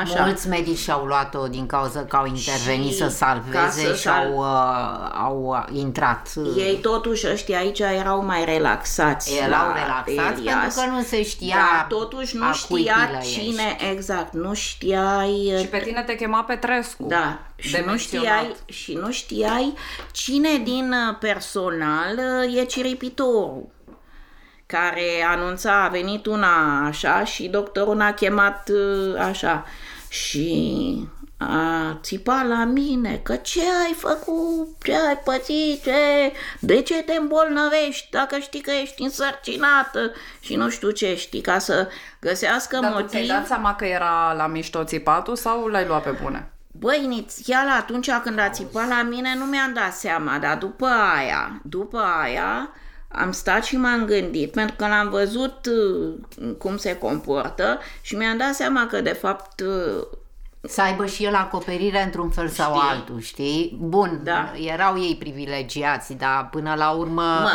[0.00, 0.24] așa.
[0.24, 4.00] Mulți medici și-au luat-o din cauza că au intervenit Și să ca salveze să și
[4.02, 6.28] sal- au, uh, au intrat.
[6.36, 9.36] uh, Ei totuși ăștia aici erau mai relaxați.
[9.36, 10.54] erau la relaxați Elias.
[10.74, 13.90] pentru că nu se știa Dar totuși nu a cui știa pilă cine, ești.
[13.92, 17.04] exact, nu știai Și pe tine te chema Petrescu.
[17.08, 18.26] Da, și de nu, menționat.
[18.28, 19.74] știai, și nu știai
[20.12, 23.74] cine din uh, personal uh, e ciripitorul
[24.66, 29.64] care anunța, a venit una așa și doctorul n-a chemat uh, așa
[30.08, 37.02] și a țipat la mine că ce ai făcut, ce ai pățit, ce, de ce
[37.02, 41.88] te îmbolnăvești dacă știi că ești însărcinată și nu știu ce, știi, ca să
[42.20, 43.36] găsească Dar tu ți-ai motiv.
[43.36, 46.50] dat seama că era la mișto țipatul sau l-ai luat pe bune?
[46.72, 51.60] Băi, inițial atunci când a țipat la mine nu mi-am dat seama, dar după aia,
[51.62, 52.70] după aia
[53.16, 58.36] am stat și m-am gândit pentru că l-am văzut uh, cum se comportă și mi-am
[58.36, 60.06] dat seama că de fapt uh,
[60.60, 62.88] Să aibă și el acoperire într-un fel sau Știi?
[62.90, 63.76] altul, știi?
[63.80, 64.52] Bun, Da.
[64.72, 67.50] erau ei privilegiați, dar până la urmă Mă.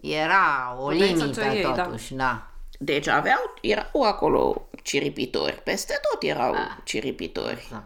[0.00, 1.82] era o Puteai să limită ți-o iei, da.
[1.82, 2.46] totuși, da.
[2.78, 7.60] deci aveau, erau acolo ciripitori, peste tot erau ciripitori.
[7.64, 7.84] Exact.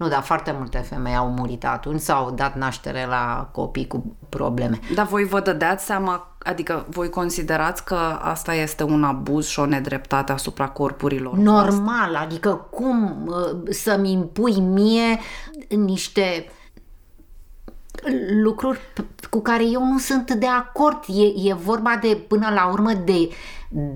[0.00, 4.16] Nu, dar foarte multe femei au murit atunci sau au dat naștere la copii cu
[4.28, 4.78] probleme.
[4.94, 9.66] Dar voi vă dădeați seama, adică voi considerați că asta este un abuz și o
[9.66, 11.36] nedreptate asupra corpurilor?
[11.36, 15.18] Normal, adică cum uh, să-mi impui mie
[15.68, 16.46] niște
[18.42, 21.04] lucruri p- cu care eu nu sunt de acord.
[21.08, 23.28] E, e vorba de, până la urmă, de,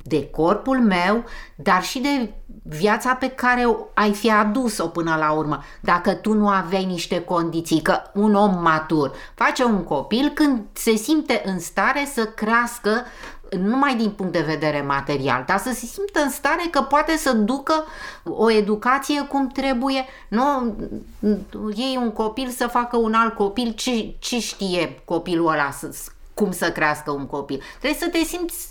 [0.02, 1.24] de corpul meu,
[1.56, 2.32] dar și de
[2.68, 5.62] viața pe care o- ai fi adus-o până la urmă.
[5.80, 10.94] Dacă tu nu aveai niște condiții, că un om matur face un copil când se
[10.94, 12.90] simte în stare să crească
[13.50, 17.16] nu numai din punct de vedere material, dar să se simtă în stare că poate
[17.16, 17.84] să ducă
[18.24, 20.04] o educație cum trebuie.
[20.28, 20.74] Nu
[21.74, 25.90] iei un copil să facă un alt copil, ce, ce știe copilul ăla să,
[26.34, 27.62] cum să crească un copil?
[27.78, 28.68] Trebuie să te simți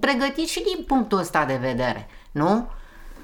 [0.00, 2.68] pregătit și din punctul ăsta de vedere, nu?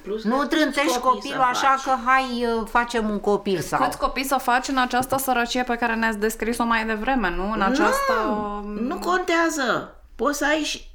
[0.07, 1.83] Plus Nu că trântești câți copii copilul să așa faci?
[1.85, 3.81] că hai uh, facem un copil sau...
[3.85, 7.51] Câți copii să faci în această sărăcie pe care ne-ați descris-o mai devreme, nu?
[7.53, 8.13] În această...
[8.27, 9.95] Nu, nu contează.
[10.17, 10.91] Poți să ai și...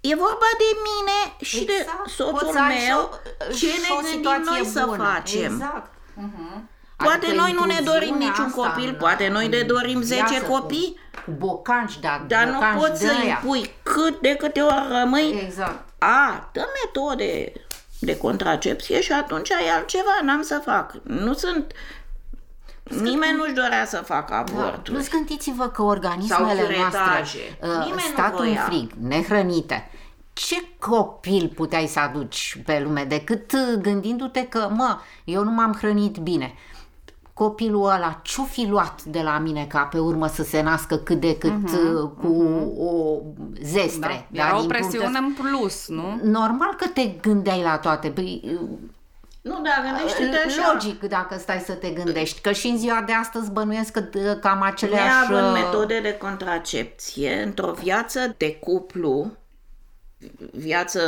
[0.00, 2.04] E vorba de mine și Exact.
[2.04, 2.98] de soțul Poți să ai și meu.
[3.00, 5.04] o- Ce și ne o gândim situație noi să bună.
[5.04, 5.52] facem?
[5.52, 5.90] Exact.
[6.96, 9.66] Poate Adică noi nu ne dorim intruziunea niciun asta copil, în- poate noi ne în
[9.66, 13.40] dorim 10 viață cu- copii, Cu bocanci, dar, dar nu bocanci poți să de-aia.
[13.42, 15.88] impui cât de câte ori rămâi Exact.
[15.98, 17.52] a, dă metode
[18.04, 20.92] de contracepție și atunci e altceva, n-am să fac.
[21.02, 21.72] Nu sunt...
[23.02, 24.38] Nimeni nu-și dorea să facă Da.
[24.38, 24.90] avorturi.
[24.90, 27.38] Plus gândiți-vă că organismele Sau noastre curetaje.
[27.62, 28.60] uh, Nimeni nu stat în voia.
[28.60, 29.90] frig, nehrănite.
[30.32, 35.72] Ce copil puteai să aduci pe lume decât uh, gândindu-te că, mă, eu nu m-am
[35.78, 36.54] hrănit bine.
[37.34, 41.20] Copilul ăla ce-o fi luat de la mine ca pe urmă să se nască cât
[41.20, 42.32] de cât uh, cu
[42.78, 43.20] o
[43.62, 44.28] zestre?
[44.30, 44.44] Da.
[44.44, 46.20] Era o din punctul presiune ăsta- în plus, nu?
[46.22, 48.08] Normal că te gândeai la toate.
[48.08, 48.58] Păi,
[49.42, 50.72] Nu, dar gândește-te așa.
[50.72, 54.38] Logic dacă stai să te gândești, că și în ziua de astăzi bănuiesc că uh,
[54.40, 55.30] cam aceleași...
[55.30, 59.30] Neavând uh, metode de contracepție, într-o viață de cuplu,
[60.52, 61.00] viață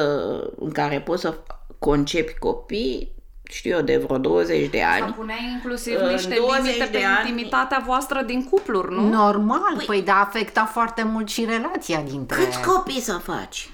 [0.58, 1.34] în care poți să
[1.78, 3.14] concepi copii,
[3.48, 5.12] știu eu, de vreo 20 de Asta ani.
[5.14, 9.08] puneai inclusiv În niște 20 limite de pe ani- intimitatea voastră din cupluri, nu?
[9.08, 12.44] Normal, păi, dar afecta foarte mult și relația dintre...
[12.44, 13.70] Câți copii să faci?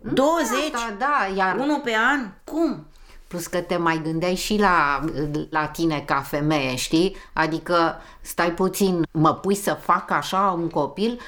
[0.00, 0.48] 20?
[0.72, 2.28] Da, da, iar Unul pe an?
[2.44, 2.86] Cum?
[3.28, 5.04] Plus că te mai gândeai și la,
[5.50, 7.16] la tine ca femeie, știi?
[7.32, 11.20] Adică stai puțin, mă pui să fac așa un copil,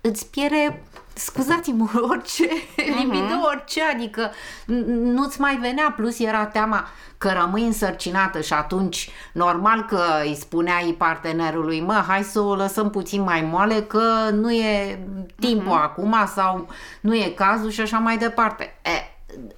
[0.00, 0.84] îți piere,
[1.24, 2.44] scuzați-mă, orice
[2.76, 4.30] libido, orice, adică
[4.64, 10.36] n- nu-ți mai venea, plus era teama că rămâi însărcinată și atunci normal că îi
[10.40, 14.98] spuneai partenerului, mă, hai să o lăsăm puțin mai moale că nu e
[15.40, 16.68] timpul acum sau
[17.00, 18.74] nu e cazul și așa mai departe.
[18.82, 18.90] E,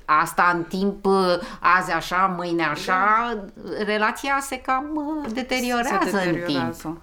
[0.04, 1.06] asta în timp,
[1.60, 3.34] azi așa, mâine așa,
[3.84, 6.34] relația se cam uh, deteriorează, se în timp.
[6.34, 7.00] deteriorează.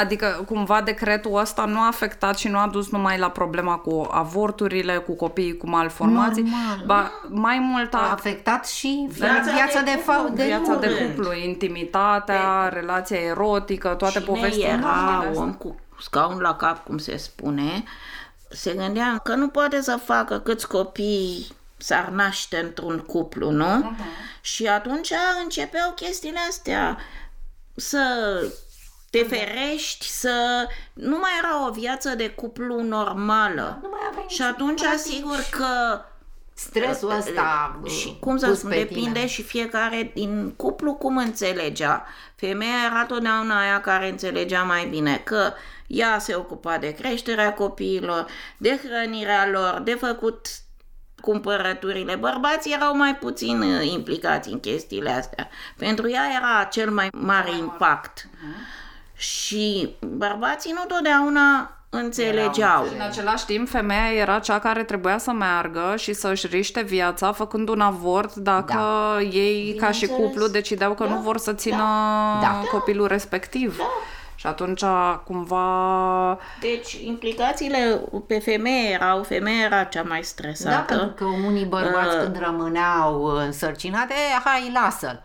[0.00, 4.08] Adică, cumva, decretul ăsta nu a afectat și nu a dus numai la problema cu
[4.10, 6.82] avorturile, cu copiii cu malformații, Normal.
[6.86, 10.74] ba, mai mult A a afectat și Viața viața, de de, cuplu, fa- de viața
[10.74, 11.14] de curând.
[11.14, 14.66] cuplu, intimitatea, relația erotică, toate Cine povestile.
[14.66, 15.42] era astea.
[15.42, 17.82] om cu scaun la cap, cum se spune,
[18.50, 21.46] se gândea că nu poate să facă câți copii
[21.78, 23.94] s-ar naște într-un cuplu, nu?
[23.94, 24.40] Uh-huh.
[24.40, 25.12] Și atunci
[25.42, 26.98] începeau chestiile astea
[27.74, 28.02] să
[29.10, 30.66] te ferești, să...
[30.92, 33.78] Nu mai era o viață de cuplu normală.
[33.82, 36.00] Nu mai aveai Și nici atunci, practic sigur că
[36.54, 39.26] stresul ăsta și cum să pus spun, pe depinde tine.
[39.26, 42.06] și fiecare din cuplu cum înțelegea.
[42.34, 45.52] Femeia era totdeauna aia care înțelegea mai bine că
[45.86, 50.46] ea se ocupa de creșterea copiilor, de hrănirea lor, de făcut
[51.20, 52.14] cumpărăturile.
[52.14, 55.48] Bărbații erau mai puțin uh, implicați în chestiile astea.
[55.76, 58.28] Pentru ea era cel mai mare impact.
[59.16, 62.84] Și bărbații nu totdeauna înțelegeau.
[62.86, 67.32] Și în același timp, femeia era cea care trebuia să meargă și să-și riște viața
[67.32, 69.20] făcând un avort dacă Da.
[69.22, 70.30] ei, ca și Bineînțeles.
[70.32, 71.76] cuplu, decideau că nu vor să țină
[72.40, 72.62] Da.
[72.70, 73.80] copilul respectiv.
[74.38, 74.82] Și atunci,
[75.24, 80.96] cumva, Deci, implicațiile pe femeie erau, femeia era cea mai Da, stresată.
[80.96, 82.22] pentru că unii bărbați Uh.
[82.22, 85.22] când rămâneau însărcinate, hai, lasă-l.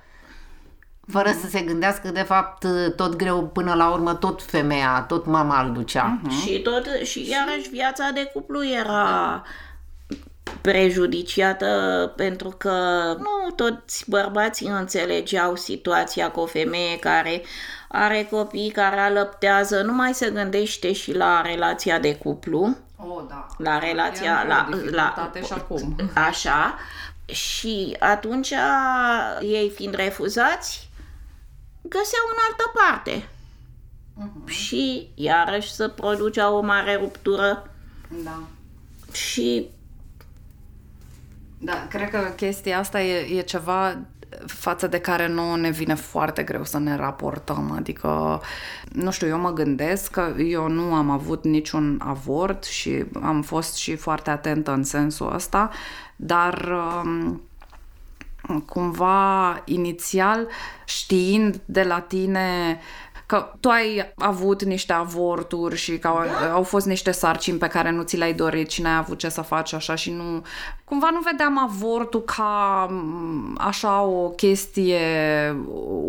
[1.12, 5.62] Fără să se gândească, de fapt, tot greu până la urmă, tot femeia, tot mama
[5.62, 6.20] îl ducea.
[6.42, 9.42] Și tot, și iarăși viața de cuplu era
[10.62, 11.68] prejudiciată
[12.16, 12.72] pentru că
[13.18, 17.42] nu toți bărbații înțelegeau situația cu o femeie care
[17.96, 23.48] are copii, care alăptează, nu mai se gândește și la relația de cuplu, oh, da.
[23.58, 25.96] la relația, la, la, și acum.
[26.14, 26.78] Așa.
[27.26, 28.54] Și atunci,
[29.42, 30.90] ei fiind refuzați,
[31.82, 33.28] găseau în altă parte.
[34.46, 37.70] Și iarăși se producea o mare ruptură
[38.24, 38.42] Da.
[39.12, 39.70] și
[41.58, 43.98] Da, cred că chestia asta e, e ceva
[44.46, 47.74] față de care nu ne vine foarte greu să ne raportăm.
[47.78, 48.42] Adică,
[48.92, 53.76] nu știu, eu mă gândesc că eu nu am avut niciun avort și am fost
[53.76, 55.70] și foarte atentă în sensul ăsta,
[56.16, 56.72] dar
[57.04, 57.42] um,
[58.66, 60.48] cumva inițial
[60.86, 62.80] știind de la tine
[63.26, 66.20] că tu ai avut niște avorturi și că au,
[66.54, 69.42] au fost niște sarcini pe care nu ți le-ai dorit și n-ai avut ce să
[69.42, 70.46] faci așa și nu...
[70.94, 75.00] Cumva nu vedeam avortul ca m, așa o chestie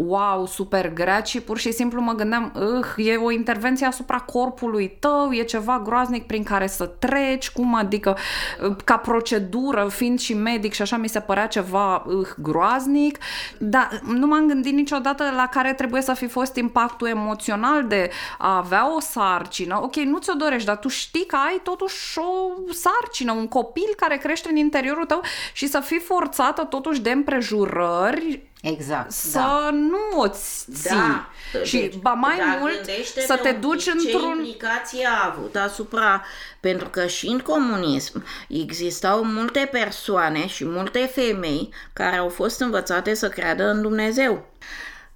[0.07, 2.53] wow, super grea, ci pur și simplu mă gândeam,
[2.97, 7.75] uh, e o intervenție asupra corpului tău, e ceva groaznic prin care să treci, cum
[7.75, 8.17] adică
[8.63, 13.19] uh, ca procedură, fiind și medic și așa mi se părea ceva uh, groaznic,
[13.59, 18.57] dar nu m-am gândit niciodată la care trebuie să fi fost impactul emoțional de a
[18.57, 19.81] avea o sarcină.
[19.83, 24.17] Ok, nu ți-o dorești, dar tu știi că ai totuși o sarcină, un copil care
[24.17, 29.71] crește în interiorul tău și să fii forțată totuși de împrejurări Exact, să da.
[29.73, 30.89] nu o ții.
[30.89, 31.31] da.
[31.63, 34.21] și Deci, ba mai dar mult gândește-te să te un duci pic într-un...
[34.21, 36.25] Ce implicație a avut asupra...
[36.61, 43.15] Pentru că și în comunism existau multe persoane și multe femei care au fost învățate
[43.15, 44.47] să creadă în Dumnezeu.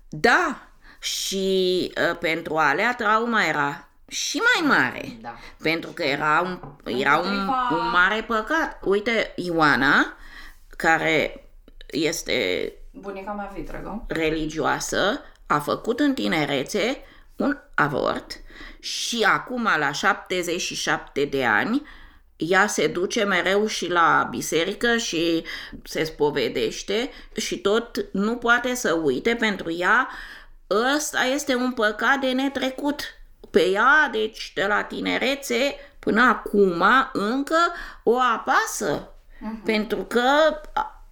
[0.08, 0.68] Da,
[1.00, 5.08] și uh, pentru alea trauma era și mai mare.
[5.20, 5.34] Da.
[5.62, 6.60] Pentru că era un,
[6.98, 8.78] era un, Împotriva- un mare păcat.
[8.84, 10.16] Uite, Ioana,
[10.76, 11.48] care
[11.86, 14.04] este Bunica mea vitregă.
[14.08, 17.02] religioasă, a făcut în tinerețe
[17.36, 18.40] un avort
[18.80, 21.82] și acum, la 77 de ani,
[22.36, 25.44] ea se duce mereu și la biserică și
[25.84, 30.08] se spovedește și tot nu poate să uite pentru ea
[30.96, 33.02] ăsta este un păcat de netrecut.
[33.50, 37.56] Pe ea, deci de la tinerețe până acum, încă
[38.02, 39.08] o apasă.
[39.64, 40.22] Pentru că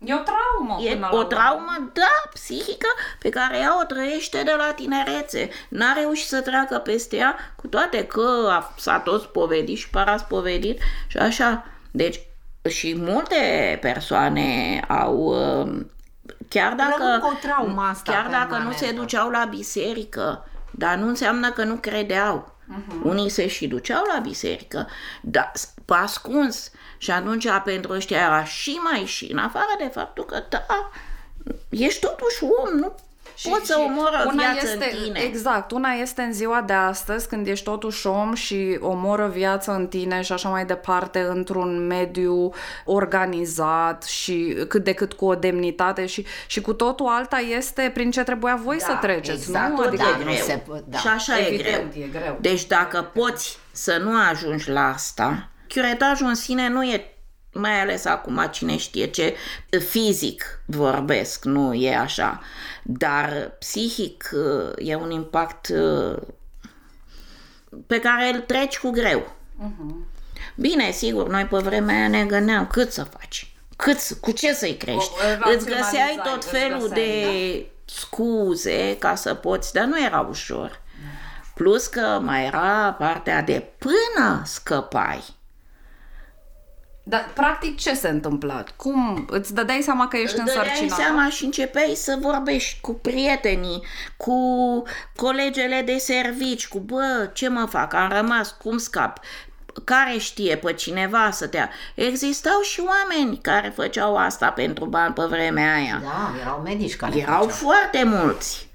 [0.04, 4.42] E o traumă E până o la traumă, da, psihică, pe care ea o trăiește
[4.42, 5.48] de la tinerețe.
[5.68, 10.80] N-a reușit să treacă peste ea, cu toate că a, s-a tot spovedit și paraspovedit
[11.06, 11.64] și așa.
[11.90, 12.20] Deci,
[12.68, 15.16] și multe persoane au...
[15.16, 15.84] uh,
[16.48, 18.84] Chiar dacă, Rămân cu o traumă asta chiar dacă nu permanentă.
[18.84, 22.54] se duceau la biserică, dar nu înseamnă că nu credeau.
[22.66, 23.02] Uh-huh.
[23.02, 24.88] Unii se și duceau la biserică,
[25.22, 26.70] dar s- pe ascuns.
[26.98, 30.66] Și atunci pentru ăștia era și mai și, în afară de faptul că, da,
[31.68, 32.94] ești totuși om, nu
[33.36, 35.20] și, poți să omoră una viață este, în tine.
[35.20, 39.86] Exact, una este în ziua de astăzi când ești totuși om și omoră viață în
[39.86, 42.50] tine și așa mai departe într-un mediu
[42.84, 48.10] organizat și cât de cât cu o demnitate și, și cu totul alta este prin
[48.10, 49.76] ce trebuia voi Da, să treceți, exact, nu?
[49.76, 50.44] tot Adică, da, e nu greu.
[50.44, 50.98] se po- da.
[50.98, 52.04] Și așa Evident, e greu.
[52.04, 52.38] e greu.
[52.40, 57.10] Deci dacă poți să nu ajungi la asta, curetajul în sine nu e
[57.60, 59.36] mai ales acum cine știe ce,
[59.88, 62.40] fizic vorbesc, nu e așa,
[62.82, 64.30] dar psihic
[64.78, 66.16] e un impact uh,
[67.86, 69.32] pe care îl treci cu greu.
[70.54, 74.52] Bine, sigur, noi pe vremea aia ne gândeam cât să faci, cât, să- cu ce
[74.52, 75.10] să-i crești.
[75.44, 80.04] O- Îți găseai raționalizai, tot îți felul găseai, de scuze ca să poți, dar nu
[80.04, 80.80] era ușor.
[81.54, 85.24] Plus că mai era partea de până scăpai.
[87.08, 88.64] Dar, practic, ce se întâmplă?
[88.76, 91.02] Cum îți dădeai seama că ești Îți dădeai însărcinată?
[91.02, 93.82] seama și începeai să vorbești cu prietenii,
[94.16, 94.34] cu
[95.16, 99.20] colegele de servici, cu bă, ce mă fac, am rămas, cum scap,
[99.84, 101.58] care știe pe cineva să te...
[101.94, 106.00] Existau și oameni care făceau asta pentru bani pe vremea aia.
[106.02, 107.56] Da, erau medici care Erau făceau.
[107.70, 108.65] foarte mulți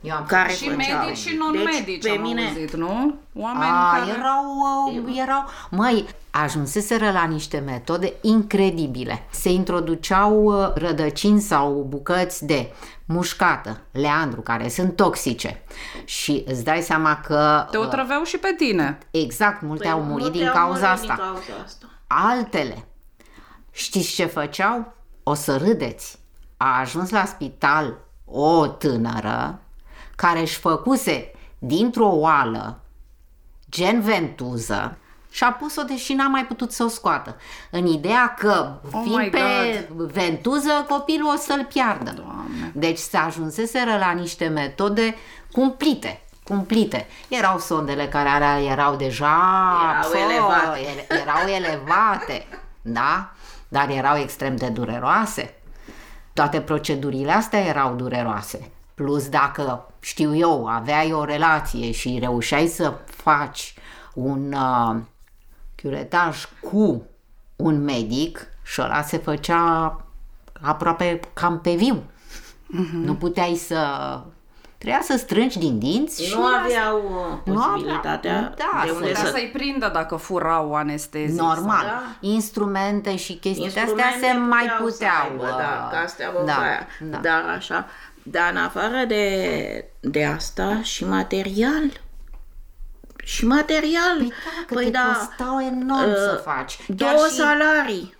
[0.00, 0.98] Eu am care Și făceau.
[0.98, 3.14] medici și non-medici, deci, pe am mine, auzit, nu?
[3.34, 4.10] Oameni A, care...
[4.10, 4.44] erau,
[5.04, 9.26] uh, erau, măi, ajunseseră la niște metode incredibile.
[9.30, 12.72] Se introduceau uh, rădăcini sau bucăți de
[13.04, 15.62] mușcată, leandru, care sunt toxice.
[16.04, 18.98] Și îți dai seama că Te uh, otrăveau și pe tine.
[19.10, 21.14] exact, multe Păi, au murit multe din au cauza murit asta.
[21.14, 21.86] Din cauza asta.
[22.06, 22.84] Altele,
[23.70, 24.92] știți ce făceau?
[25.22, 26.18] O să râdeți.
[26.56, 29.60] A ajuns la spital o tânără
[30.20, 32.80] care își făcuse dintr-o oală
[33.70, 34.98] gen ventuză
[35.30, 37.36] și a pus-o deși n-a mai putut să o scoată.
[37.70, 42.10] În ideea că, Oh fiind my pe ventuză, copilul o să-l piardă.
[42.10, 42.70] Doamne.
[42.74, 45.14] Deci se ajunseseră la niște metode
[45.52, 46.22] cumplite.
[46.44, 47.06] Cumplite.
[47.28, 49.36] Erau sondele care alea erau deja
[49.90, 50.78] Erau pă, elevate.
[50.80, 52.46] ele- erau elevate,
[52.82, 53.30] da?
[53.68, 55.54] Dar erau extrem de dureroase.
[56.32, 58.70] Toate procedurile astea erau dureroase.
[58.98, 63.74] Plus dacă, știu eu, aveai o relație și reușeai să faci
[64.14, 64.96] un uh,
[65.82, 67.02] curetaj cu
[67.56, 69.96] un medic și ăla se făcea
[70.60, 72.02] aproape cam pe viu.
[72.92, 73.78] Nu puteai să...
[74.78, 78.88] Trebuia să strângi din dinți și Nu asta- aveau uh, Nu posibilitatea aveau- da, de
[78.88, 79.26] să- unde Ca să...
[79.26, 81.36] să-i prindă dacă furau anestezii.
[81.38, 81.84] Normal.
[81.84, 82.02] Da.
[82.20, 85.30] Instrumente și chestii astea Instrumente se mai puteau să puteau.
[85.30, 86.86] aibă, da, că astea vă da, aia.
[87.00, 87.18] da.
[87.18, 87.86] Dar așa,
[88.30, 92.00] dar în afară de, de asta și material.
[93.24, 94.32] Și material.
[94.68, 96.78] Păi da, că te costau enorm să faci.
[96.96, 98.16] Chiar Două și- salarii.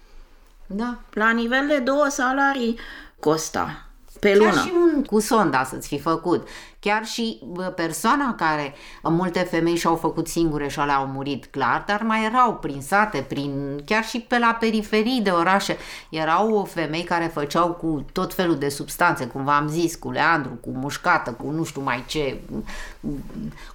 [0.67, 0.99] Da.
[1.13, 2.79] La nivel de două salarii
[3.21, 3.87] costa
[4.21, 4.63] pe Chiar lună.
[4.63, 6.49] și un cu sonda să-ți fi făcut.
[6.81, 11.85] Chiar și bă, persoana care, multe femei și-au făcut singure și alea au murit, clar,
[11.87, 15.77] dar mai erau prin sate, prin, chiar și pe la periferii de orașe,
[16.09, 20.71] erau femei care făceau cu tot felul de substanțe, cum v-am zis, cu leandru, cu
[20.71, 22.41] mușcată, cu nu știu mai ce,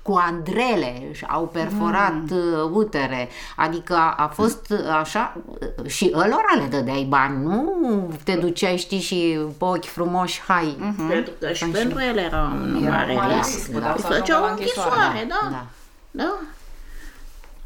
[0.02, 2.74] cu andrele, și au perforat mm.
[2.74, 5.38] utere, adică a, a fost uh, așa
[5.86, 11.10] și ălora le dădeai bani, nu te duceai, știi, și pe ochi frumoși, hai, mm-hmm.
[11.10, 13.50] Pentru că și pentru ele era un mare mare risc.
[13.54, 13.78] risc, Da.
[13.80, 15.48] puteau Îi să ajungă făceau la închisoare, închisoare, da.
[15.52, 15.66] da.
[16.12, 16.38] da.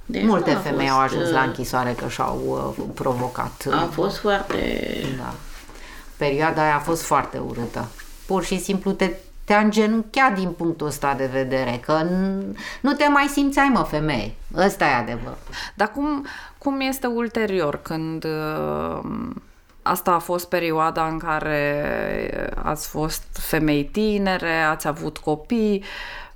[0.05, 3.63] Deci Multe nu a femei fost, au ajuns la uh, închisoare că și-au uh, provocat.
[3.67, 4.81] uh, A fost foarte...
[5.17, 5.33] Da.
[6.17, 7.85] Perioada aia a fost foarte urâtă.
[8.25, 9.11] Pur și simplu te,
[9.43, 14.33] te-a îngenunchiat din punctul ăsta de vedere, că n- nu te mai simțeai, mă, femeie.
[14.55, 15.37] Ăsta e adevăr.
[15.75, 16.25] Dar cum,
[16.57, 18.99] cum este ulterior când uh,
[19.89, 25.83] asta a fost perioada în care ați fost femei tinere, ați avut copii,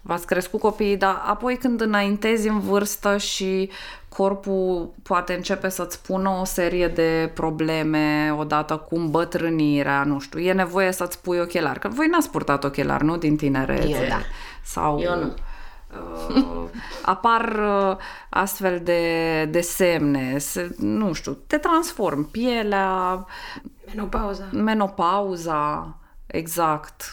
[0.01, 3.69] v-ați crescut copiii, dar apoi când înaintezi în vârstă și
[4.09, 10.53] corpul poate începe să-ți pună o serie de probleme odată cu îmbătrânirea, nu știu, e
[10.53, 13.87] nevoie să-ți pui ochelari, că voi n-ați purtat ochelari, nu, din tinerețe?
[13.87, 14.21] Eu da.
[14.63, 14.99] Sau...
[14.99, 15.33] Eu nu.
[16.35, 16.63] Uh,
[17.01, 17.97] apar uh,
[18.29, 23.25] astfel de, de semne, se, nu știu, te transform pielea,
[23.95, 24.43] Menopauza.
[24.51, 27.03] Menopauza, exact.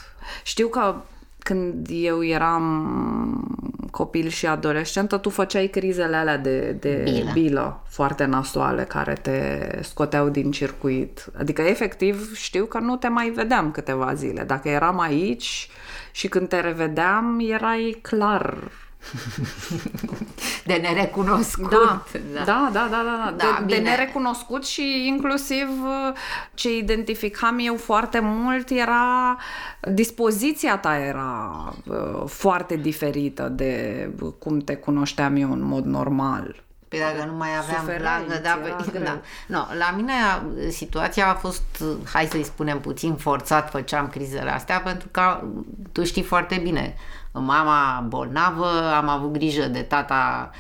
[0.43, 0.95] Știu că
[1.39, 7.31] când eu eram copil și adolescentă, tu făceai crizele alea de, de bilă.
[7.33, 11.27] bilă foarte nasoale care te scoteau din circuit.
[11.39, 14.43] Adică, efectiv, știu că nu te mai vedeam câteva zile.
[14.43, 15.71] Dacă eram aici
[16.19, 18.59] și când te revedeam, erai clar
[20.67, 21.71] de nerecunoscut.
[21.71, 22.05] Da,
[22.35, 23.35] da, da, da, da, da.
[23.37, 26.15] da de, de nerecunoscut și inclusiv uh,
[26.55, 29.37] ce identificam eu foarte mult era
[29.93, 31.53] dispoziția ta era
[31.87, 36.63] uh, foarte diferită de cum te cunoșteam eu în mod normal.
[36.89, 39.21] Păi dacă nu mai aveam plagă, da, păi, da.
[39.47, 40.13] No, la mine
[40.71, 41.63] situația a fost,
[42.13, 45.41] hai să-i spunem puțin forțat, făceam crizele astea, pentru că
[45.93, 46.97] tu știi foarte bine,
[47.33, 50.51] mama bolnavă, am avut grijă de tata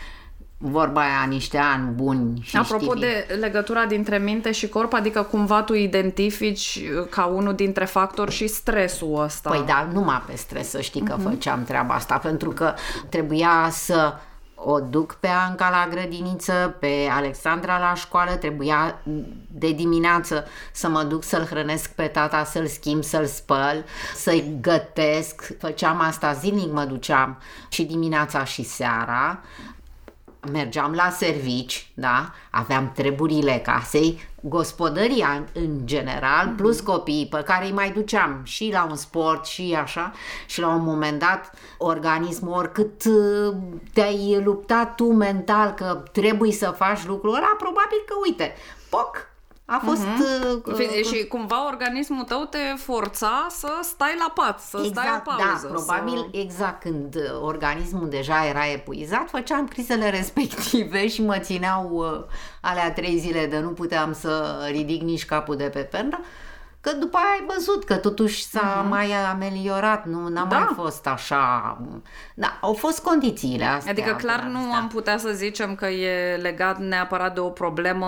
[0.60, 3.00] vorba aia niște ani buni și Apropo știi.
[3.00, 8.46] de legătura dintre minte și corp, adică cumva tu identifici ca unul dintre factori și
[8.46, 9.50] stresul ăsta.
[9.50, 11.22] Păi da, numai pe stres să știi că uh-huh.
[11.22, 12.74] făceam treaba asta, pentru că
[13.08, 14.14] trebuia să
[14.64, 18.98] o duc pe Anca la grădiniță, pe Alexandra la școală, trebuia
[19.50, 23.84] de dimineață să mă duc să-l hrănesc pe tata, să-l schimb, să-l spăl,
[24.14, 25.58] să-i gătesc.
[25.58, 27.38] Făceam asta zilnic, mă duceam
[27.68, 29.40] și dimineața și seara
[30.52, 32.30] mergeam la servici, da?
[32.50, 36.56] aveam treburile casei, gospodăria în general, mm-hmm.
[36.56, 40.12] plus copiii pe care îi mai duceam și la un sport și așa
[40.46, 43.54] și la un moment dat organismul oricât uh,
[43.92, 48.54] te-ai luptat tu mental că trebuie să faci lucrul ăla, probabil că uite,
[48.90, 49.28] poc,
[49.70, 50.02] a fost...
[50.02, 50.64] Uh-huh.
[50.64, 55.32] Uh, și cumva organismul tău te forța să stai la pat, să exact, stai la
[55.34, 55.66] pauză.
[55.66, 56.38] Da, probabil să...
[56.38, 62.24] exact când organismul deja era epuizat, făceam crizele respective și mă țineau uh,
[62.60, 66.20] alea trei zile de nu puteam să ridic nici capul de pe pernă.
[66.80, 68.88] Că după aia ai văzut că totuși s-a uh-huh.
[68.88, 70.56] mai ameliorat, nu n-a da.
[70.56, 71.78] mai fost așa.
[72.34, 73.92] Da, au fost condițiile astea.
[73.92, 74.78] Adică clar nu astea.
[74.78, 78.06] am putea să zicem că e legat neapărat de o problemă,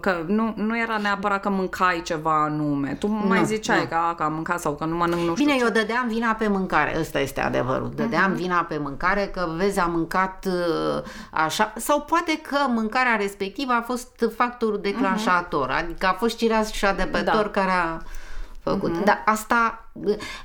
[0.00, 2.96] că nu, nu era neapărat că mâncai ceva anume.
[2.98, 3.86] Tu nu, mai ziceai nu.
[3.86, 5.64] că, a, că am mâncat sau că nu mănânc nu știu Bine, ce.
[5.64, 7.92] eu dădeam vina pe mâncare, ăsta este adevărul.
[7.94, 8.36] Dădeam uh-huh.
[8.36, 13.82] vina pe mâncare că vezi am mâncat uh, așa sau poate că mâncarea respectivă a
[13.82, 15.82] fost factorul declanșator, uh-huh.
[15.82, 17.48] adică a fost cireașa de pe da.
[17.52, 17.98] care a
[18.64, 19.00] făcut.
[19.00, 19.04] Uh-huh.
[19.04, 19.88] Dar asta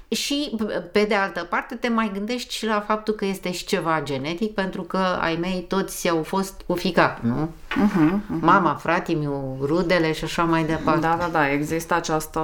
[0.10, 0.58] și
[0.92, 4.54] pe de altă parte te mai gândești și la faptul că este și ceva genetic
[4.54, 7.50] pentru că ai mei toți au fost cu ficat, nu?
[7.70, 8.40] Uh-huh, uh-huh.
[8.42, 11.00] Mama, fratimiu, rudele și așa mai departe.
[11.00, 12.40] Da, da, da, există această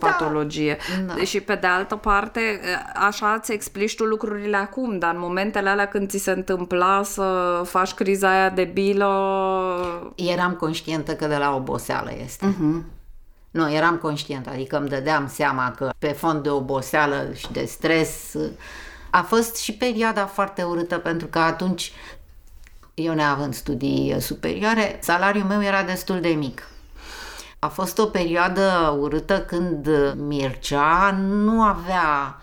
[0.00, 0.06] da.
[0.06, 0.76] patologie.
[1.06, 1.24] Da.
[1.24, 2.40] Și pe de altă parte,
[3.06, 7.60] așa îți explici tu lucrurile acum, dar în momentele alea când ți se întâmpla să
[7.64, 9.12] faci criza aia de bilă...
[10.14, 12.46] Eram conștientă că de la oboseală este.
[12.46, 12.95] Uh-huh.
[13.56, 18.34] Nu, eram conștient, adică îmi dădeam seama că pe fond de oboseală și de stres
[19.10, 21.92] a fost și perioada foarte urâtă pentru că atunci
[22.94, 26.68] eu neavând studii superioare, salariul meu era destul de mic.
[27.58, 32.40] A fost o perioadă urâtă când Mircea nu avea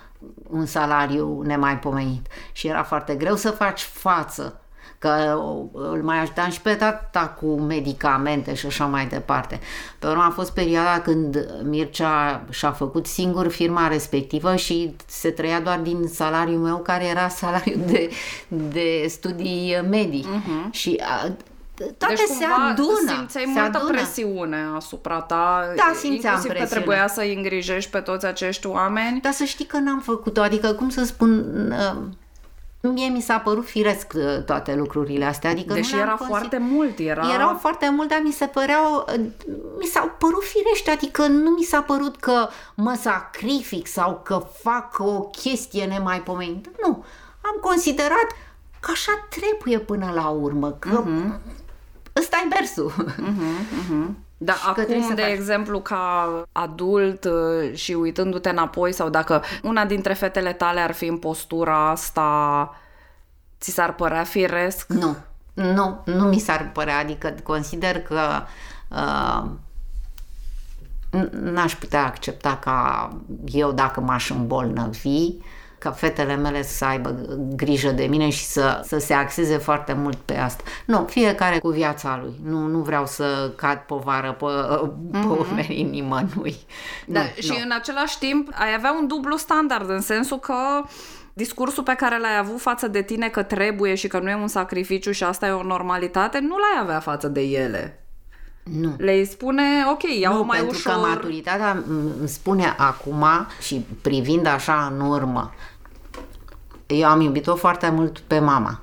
[0.49, 4.62] un salariu nemaipomenit și era foarte greu să faci față
[5.03, 5.39] că
[5.71, 9.59] îl mai ajutam și pe tata cu medicamente și așa mai departe.
[9.99, 15.59] Pe urmă a fost perioada când Mircea și-a făcut singur firma respectivă și se trăia
[15.59, 18.09] doar din salariul meu, care era salariul de,
[18.47, 20.25] de studii medii.
[20.25, 20.71] Uh-huh.
[20.71, 21.31] Și a,
[21.97, 23.17] toate deci, se adună.
[23.17, 23.91] simțeai se multă adună.
[23.91, 25.63] presiune asupra ta.
[25.75, 26.59] Da, simțeam inclusiv presiune.
[26.59, 29.21] că trebuia să îi îngrijești pe toți acești oameni.
[29.21, 30.41] Dar să știi că n-am făcut-o.
[30.41, 31.45] Adică, cum să spun,
[32.91, 35.49] Mie mi s-a părut firesc uh, toate lucrurile astea.
[35.49, 36.37] Adică Deși nu era consider...
[36.37, 36.99] foarte mult.
[36.99, 37.33] Era...
[37.33, 39.05] Erau foarte mult, dar mi se păreau...
[39.07, 39.25] Uh,
[39.79, 44.95] mi s-au părut firești, adică nu mi s-a părut că mă sacrific sau că fac
[44.99, 46.69] o chestie nemaipomenită.
[46.81, 47.05] Nu.
[47.41, 48.27] Am considerat
[48.79, 51.39] că așa trebuie până la urmă, că uh-huh.
[52.19, 52.91] ăsta e mersul.
[52.97, 54.22] Uh-huh, uh-huh.
[54.45, 55.31] Da, și acum, de faci.
[55.31, 61.05] exemplu, ca adult uh, și uitându-te înapoi sau dacă una dintre fetele tale ar fi
[61.05, 62.75] în postura asta,
[63.59, 64.87] ți s-ar părea firesc?
[64.87, 65.15] Nu,
[65.53, 68.21] nu, nu mi s-ar părea, adică consider că
[68.89, 69.49] uh,
[71.31, 73.09] n-aș putea accepta ca
[73.45, 75.31] eu dacă m-aș îmbolnăvi
[75.83, 77.15] ca fetele mele să aibă
[77.55, 80.63] grijă de mine și să, să se axeze foarte mult pe asta.
[80.85, 82.39] Nu, fiecare cu viața lui.
[82.43, 84.45] Nu, nu vreau să cad povară pe,
[85.11, 85.49] pe mm-hmm.
[85.51, 86.55] umerii nimănui.
[87.07, 87.57] Da, nu, și nu.
[87.63, 90.55] în același timp ai avea un dublu standard, în sensul că
[91.33, 94.47] discursul pe care l-ai avut față de tine că trebuie și că nu e un
[94.47, 98.03] sacrificiu și asta e o normalitate, nu l-ai avea față de ele.
[98.63, 98.95] Nu.
[98.97, 100.93] Le spune, ok, iau nu, mai pentru ușor.
[100.93, 103.25] că maturitatea îmi spune acum
[103.61, 105.53] și privind așa în urmă,
[106.87, 108.81] eu am iubit-o foarte mult pe mama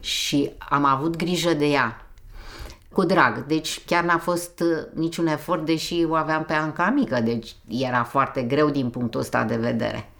[0.00, 2.06] și am avut grijă de ea
[2.92, 3.46] cu drag.
[3.46, 8.04] Deci chiar n-a fost uh, niciun efort, deși o aveam pe Anca mică, deci era
[8.04, 10.10] foarte greu din punctul ăsta de vedere.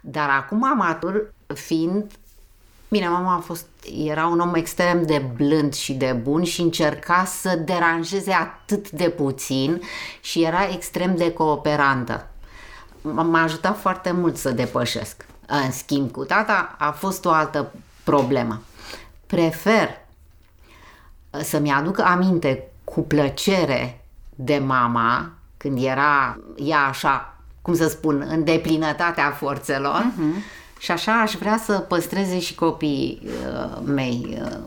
[0.00, 2.04] Dar acum matur, fiind
[2.90, 3.66] Bine, mama a fost,
[4.04, 9.08] era un om extrem de blând și de bun și încerca să deranjeze atât de
[9.08, 9.82] puțin
[10.20, 12.26] și era extrem de cooperantă.
[13.00, 15.24] M- M-a ajutat foarte mult să depășesc.
[15.64, 17.72] În schimb, cu tata a fost o altă
[18.04, 18.62] problemă.
[19.26, 19.88] Prefer
[21.30, 28.44] să-mi aduc aminte cu plăcere de mama când era ea așa, cum să spun, în
[28.44, 30.42] deplinătatea forțelor uh-huh.
[30.78, 34.58] și așa aș vrea să păstreze și copiii uh, mei uh,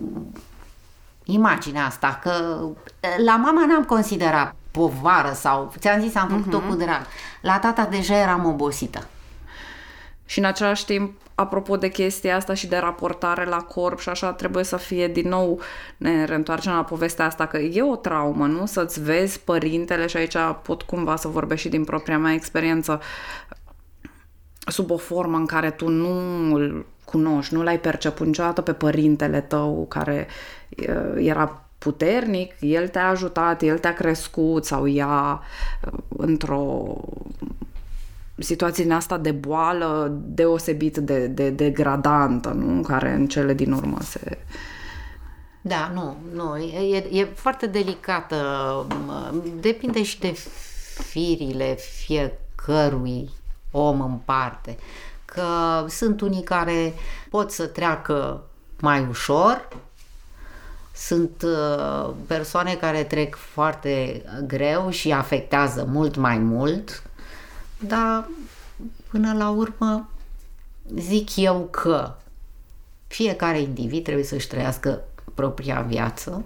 [1.23, 6.69] imaginea asta, că uh, la mama n-am considerat povară sau, ți-am zis, am făcut-o uh-huh.
[6.69, 7.01] cu drag.
[7.41, 9.07] La tata deja eram obosită.
[10.25, 14.33] Și în același timp, apropo de chestia asta și de raportare la corp și așa,
[14.33, 15.59] trebuie să fie din nou,
[15.97, 18.65] ne reîntoarcem la povestea asta, că e o traumă, nu?
[18.65, 23.01] Să-ți vezi părintele și aici pot cumva să vorbesc și din propria mea experiență
[24.65, 26.09] sub o formă în care tu nu
[26.53, 30.27] îl cunoști, nu l-ai perceput niciodată pe părintele tău care
[30.77, 35.39] uh, era puternic, el te-a ajutat, el te-a crescut sau ea
[35.85, 36.95] uh, într-o
[38.37, 42.81] situație din asta de boală deosebit de, de degradantă, nu?
[42.81, 44.37] Care în cele din urmă se...
[45.61, 48.37] Da, nu, nu, e, e foarte delicată,
[49.59, 50.35] depinde și de
[51.09, 53.29] firile fiecărui
[53.71, 54.77] om în parte,
[55.25, 55.45] că
[55.87, 56.93] sunt unii care
[57.29, 58.43] pot să treacă
[58.79, 59.67] mai ușor,
[60.95, 67.03] sunt uh, persoane care trec foarte greu și afectează mult mai mult,
[67.87, 68.27] dar
[69.09, 70.09] până la urmă
[70.95, 72.15] zic eu că
[73.07, 75.01] fiecare individ trebuie să-și trăiască
[75.33, 76.43] propria viață.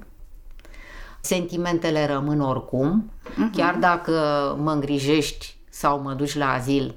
[1.21, 3.55] Sentimentele rămân oricum, uh-huh.
[3.55, 4.11] chiar dacă
[4.59, 6.95] mă îngrijești sau mă duci la azil,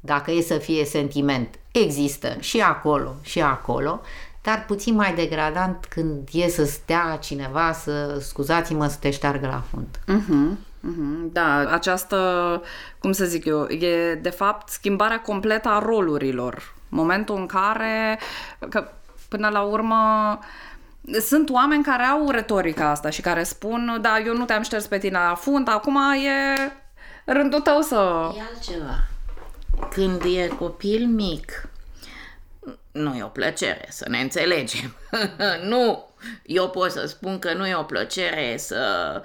[0.00, 4.00] dacă e să fie sentiment, există și acolo și acolo,
[4.42, 9.64] dar puțin mai degradant când e să stea cineva să, scuzați-mă, să te șteargă la
[9.70, 9.98] fund.
[9.98, 10.67] Uh-huh.
[10.78, 11.32] Uh-huh.
[11.32, 12.62] Da, această,
[12.98, 16.74] cum să zic eu, e de fapt schimbarea completă a rolurilor.
[16.88, 18.18] Momentul în care,
[18.68, 18.90] că
[19.28, 19.96] până la urmă,
[21.20, 24.98] sunt oameni care au retorica asta și care spun, da, eu nu te-am șters pe
[24.98, 26.72] tine la fund, acum e
[27.24, 28.30] rândul tău să...
[28.36, 29.06] E altceva.
[29.90, 31.68] Când e copil mic,
[32.92, 34.96] nu e o plăcere să ne înțelegem.
[35.70, 36.08] nu,
[36.42, 39.22] eu pot să spun că nu e o plăcere să...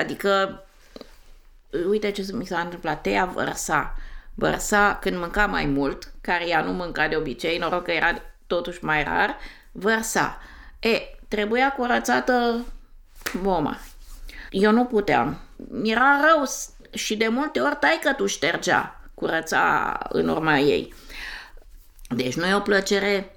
[0.00, 0.60] Adică,
[1.88, 3.96] uite ce mi s-a întâmplat, Teia vărsa.
[4.34, 8.84] Vărsa când mânca mai mult, care ea nu mânca de obicei, noroc că era totuși
[8.84, 9.36] mai rar,
[9.72, 10.38] vărsa.
[10.78, 12.64] E, trebuia curățată
[13.42, 13.78] boma.
[14.50, 15.40] Eu nu puteam.
[15.82, 16.44] Era rău
[16.90, 20.94] și de multe ori taică tu ștergea, curăța în urma ei.
[22.08, 23.35] Deci nu e o plăcere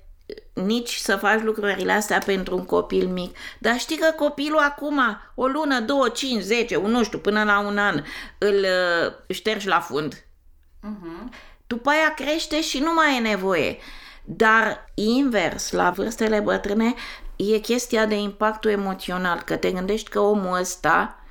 [0.65, 3.37] nici să faci lucrurile astea pentru un copil mic.
[3.59, 4.99] Dar știi că copilul acum,
[5.35, 8.03] o lună, două, cinci, zece, un, nu știu, până la un an,
[8.37, 10.13] îl uh, ștergi la fund.
[10.15, 11.29] Uh-huh.
[11.67, 13.77] După aia crește și nu mai e nevoie.
[14.23, 16.93] Dar invers, la vârstele bătrâne,
[17.35, 21.23] e chestia de impactul emoțional, că te gândești că omul ăsta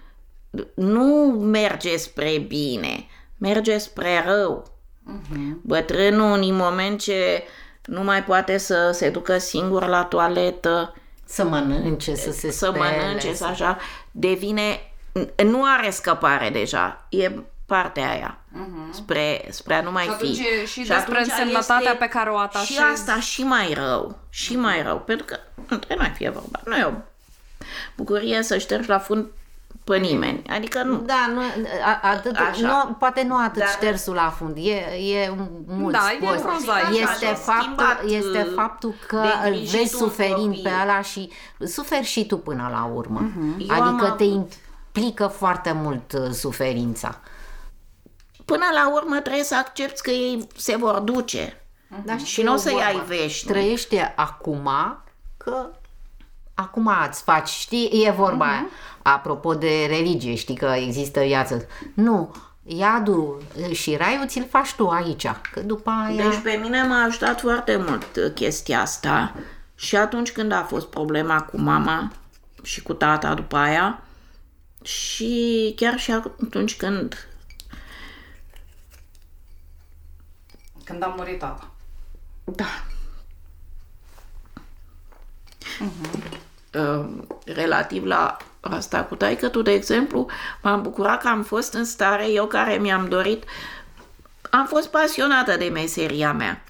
[0.75, 1.05] nu
[1.41, 3.07] merge spre bine,
[3.39, 4.79] merge spre rău.
[5.09, 5.57] Uh-huh.
[5.63, 7.43] Bătrânul, în moment ce
[7.89, 12.97] nu mai poate să se ducă singur la toaletă, să mănânce, să se să spele,
[12.97, 13.79] mănânce, să așa,
[14.11, 14.93] devine,
[15.45, 17.31] nu are scăpare deja, e
[17.67, 18.95] partea aia, uh-huh.
[18.95, 20.35] spre, spre a nu mai și fi.
[20.35, 22.73] Și, și despre însemnătatea pe care o atașezi.
[22.73, 26.61] Și asta și mai rău, și mai rău, pentru că nu trebuie mai fie vorba.
[26.65, 26.93] Nu e o
[27.97, 29.27] bucurie să ștergi la fund
[29.89, 30.43] pe nimeni.
[30.49, 30.97] Adică nu.
[30.97, 31.41] Da, nu,
[31.85, 34.77] a, atât, nu, poate nu atât Dar, ștersul la fund, e,
[35.13, 35.35] e
[35.67, 36.37] mult da, spus.
[36.37, 40.63] E prozaic, este, faptul, este faptul că îl vezi suferind copil.
[40.63, 41.31] pe ăla și
[41.67, 43.31] suferi și tu până la urmă.
[43.31, 43.67] Uh-huh.
[43.69, 47.21] Adică te implică foarte mult uh, suferința.
[48.45, 51.53] Până la urmă trebuie să accepti că ei se vor duce.
[51.53, 52.05] Uh-huh.
[52.05, 53.47] Da, și nu o să-i ai vești.
[53.47, 54.71] Trăiește acum
[55.37, 55.71] că
[56.55, 58.51] acum îți faci, știi, e vorba uh-huh.
[58.51, 58.67] aia.
[59.13, 61.67] Apropo de religie, știi că există viață.
[61.95, 63.43] Nu, iadul
[63.73, 66.29] și raiul ți-l faci tu aici, că după aia...
[66.29, 69.35] Deci pe mine m-a ajutat foarte mult chestia asta
[69.75, 72.13] și atunci când a fost problema cu mama
[72.63, 74.03] și cu tata după aia,
[74.83, 77.29] Și chiar și atunci când
[80.85, 81.71] Când a murit tata.
[82.45, 82.85] Da.
[86.75, 87.07] Uh,
[87.45, 88.37] Relativ la
[88.71, 90.27] asta cu taică tu, de exemplu,
[90.63, 93.45] m-am bucurat că am fost în stare, eu care mi-am dorit,
[94.51, 96.65] am fost pasionată de meseria mea.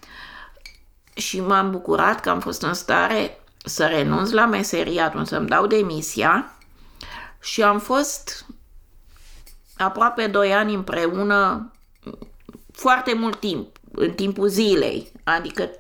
[1.15, 5.67] Și m-am bucurat că am fost în stare să renunț la meserie atunci, să-mi dau
[5.67, 6.53] demisia.
[7.41, 8.47] Și am fost
[9.77, 11.73] aproape doi ani împreună
[12.73, 15.71] foarte mult timp, în timpul zilei, adică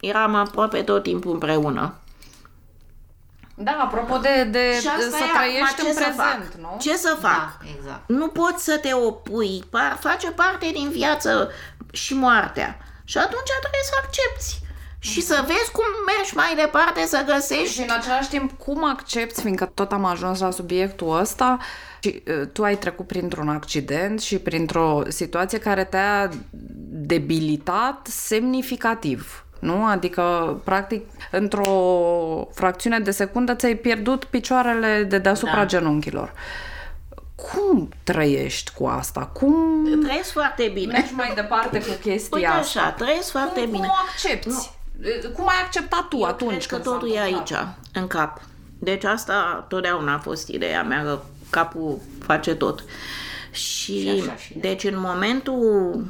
[0.00, 1.94] eram aproape tot timpul împreună.
[3.60, 6.52] Da, apropo de, de, Și asta de să e, trăiești acum, ce în să prezent,
[6.52, 6.60] fac?
[6.60, 6.76] nu?
[6.80, 7.58] Ce să fac?
[7.62, 8.02] Da, exact.
[8.06, 11.50] Nu poți să te opui, pa- face parte din viață
[11.92, 12.78] și moartea.
[13.04, 14.66] Și atunci trebuie să accepti.
[15.00, 15.84] Și să vezi cum
[16.16, 17.80] mergi mai departe, să Și găsești...
[17.82, 21.58] în același timp, cum accepti, fiindcă tot am ajuns la subiectul ăsta,
[22.00, 26.28] și uh, tu ai trecut printr-un accident și printr-o situație care te-a
[26.90, 29.44] debilitat semnificativ.
[29.58, 29.84] Nu?
[29.86, 31.72] Adică, practic, într-o
[32.54, 35.64] fracțiune de secundă ți-ai pierdut picioarele de deasupra Da.
[35.66, 36.32] genunchilor.
[37.34, 39.20] Cum trăiești cu asta?
[39.20, 40.92] Cum Trăiesc foarte bine.
[40.92, 42.80] mergi mai departe cu chestia Uite asta?
[42.80, 43.86] așa, trăiesc foarte cum, bine.
[43.86, 44.70] Cum o accepti?
[45.34, 47.50] Cum ai acceptat tu atunci Cred că când s-a totul e întâmplat?
[47.50, 48.40] aici, în cap.
[48.78, 51.18] Deci asta totdeauna a fost ideea mea, că
[51.50, 52.84] capul face tot.
[53.50, 56.04] Și, Și așa și deci în momentul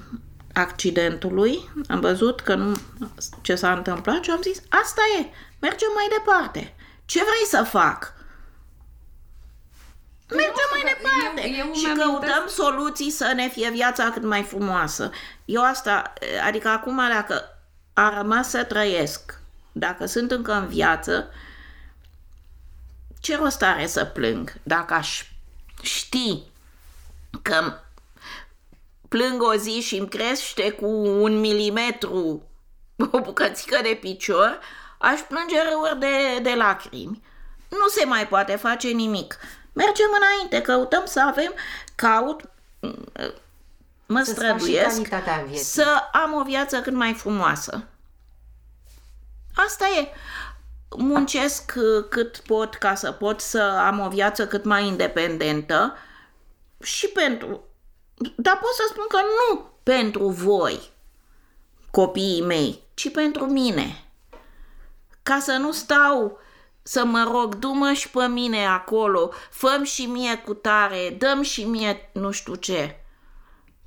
[0.59, 2.79] accidentului am văzut că nu
[3.41, 5.27] ce s-a întâmplat și am zis, asta e,
[5.59, 6.75] mergem mai departe.
[7.05, 8.13] Ce vrei să fac?
[10.29, 14.11] Mergem mai că departe eu- eu și îmi căutăm amintesc- soluții să ne fie viața
[14.11, 15.11] cât mai frumoasă.
[15.45, 16.13] Eu asta,
[16.47, 17.43] adică acum dacă
[17.93, 19.41] a rămas să trăiesc,
[19.73, 21.29] dacă sunt încă în viață,
[23.21, 25.25] ce rost are să plâng dacă aș
[25.83, 26.43] ști
[27.43, 27.79] că
[29.09, 32.43] plâng o zi și îmi crește cu un milimetru
[33.13, 34.61] o bucățică de picior,
[34.99, 37.23] aș plânge râuri de, de lacrimi.
[37.69, 39.39] Nu se mai poate face nimic.
[39.73, 41.55] Mergem înainte, căutăm să avem,
[41.95, 42.43] caut,
[44.07, 45.65] mă Să-ți faci și străduiesc calitatea vieții.
[45.65, 47.85] să am o viață cât mai frumoasă.
[49.55, 50.09] Asta e.
[50.97, 55.97] Muncesc uh, cât pot ca să pot să am o viață cât mai independentă
[56.83, 57.68] și pentru...
[58.37, 60.91] Dar pot să spun că nu pentru voi,
[61.91, 64.05] copiii mei, ci pentru mine.
[65.23, 66.39] Ca să nu stau
[66.83, 71.65] să mă rog, du-mă și pe mine acolo, făm și mie cu tare, dăm și
[71.65, 73.01] mie nu știu ce,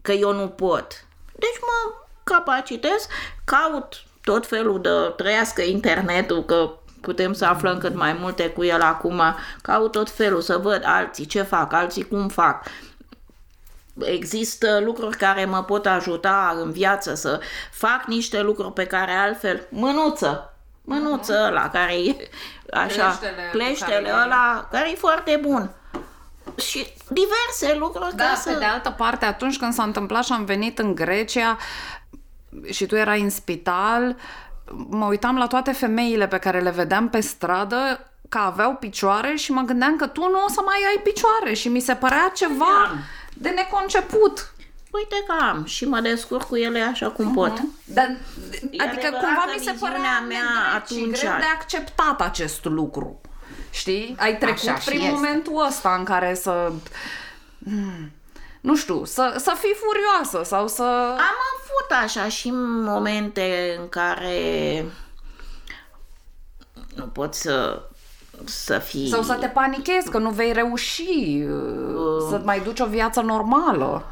[0.02, 1.06] că eu nu pot.
[1.36, 3.08] Deci mă capacitez,
[3.46, 6.72] caut tot felul de trăiască internetul, că
[7.02, 9.22] putem să aflăm cât mai multe cu el acum,
[9.62, 12.66] caut tot felul să văd alții ce fac, alții cum fac.
[14.06, 17.40] Există lucruri care mă pot ajuta în viață să
[17.72, 22.16] fac niște lucruri pe care altfel, mânuță, mânuță ăla care e
[22.74, 25.72] așa, Cleștele cu cleștele care- ăla care e foarte bun.
[26.56, 28.58] Și diverse lucruri Da, ca pe să...
[28.60, 31.58] de altă parte, atunci când s-a întâmplat și am venit în Grecia
[32.70, 34.16] și tu erai în spital,
[34.90, 39.52] mă uitam la toate femeile pe care le vedeam pe stradă că aveau picioare și
[39.52, 42.88] mă gândeam că tu nu o să mai ai picioare și mi se părea ceva
[42.90, 43.00] Am.
[43.42, 44.54] De neconceput.
[44.92, 47.62] Uite că am și mă descurc cu ele așa cum pot.
[47.86, 48.06] Dar,
[48.72, 50.42] E adică adevărat cumva că mi se viziunea părea mea
[50.74, 53.22] nedrept și atunci- greu de acceptat acest lucru.
[53.70, 54.16] Știi?
[54.20, 55.12] Ai trecut Așa și prin este.
[55.12, 56.72] momentul ăsta în care să...
[57.64, 58.12] Hmm,
[58.62, 60.84] Nu știu, să, să fii furioasă sau să...
[61.18, 62.50] Am avut așa și
[62.84, 64.86] momente în care
[66.96, 67.84] nu pot să,
[68.46, 69.08] să fii...
[69.08, 74.06] Sau să te panichezi că nu vei reuși uh, să mai duci o viață normală.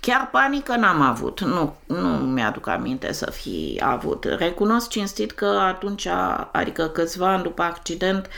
[0.00, 4.24] Chiar panică n-am avut, nu, nu mi-aduc aminte să fi avut.
[4.24, 6.08] Recunosc cinstit că atunci,
[6.52, 8.28] adică câțiva ani după accident,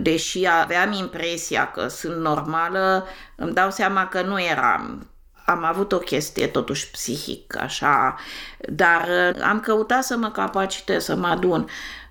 [0.00, 3.06] deși aveam impresia că sunt normală,
[3.36, 5.06] îmi dau seama că nu eram.
[5.46, 8.14] Am avut o chestie totuși psihic, așa,
[8.68, 11.68] dar uh, am căutat să mă capacitez, să mă adun.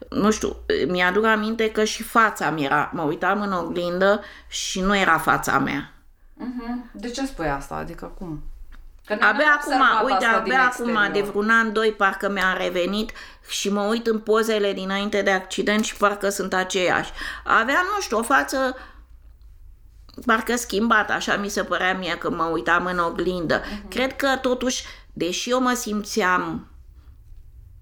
[0.10, 0.55] Nu știu,
[0.88, 5.60] mi-aduc aminte că și fața mi era, mă uitam în oglindă și nu era fața
[5.60, 5.93] mea.
[6.91, 7.76] De ce spui asta?
[7.76, 8.43] Adică cum?
[9.05, 13.12] Că Abia acum, uite, abia acum, de vreun an, doi, parcă mi-a revenit
[13.47, 17.12] și mă uit în pozele dinainte de accident și parcă sunt aceiași.
[17.43, 18.76] Aveam, nu știu, o față
[20.26, 23.62] parcă schimbată, așa mi se părea mie că mă uitam în oglindă.
[23.62, 23.89] Uh-huh.
[23.89, 26.68] Cred că totuși, deși eu mă simțeam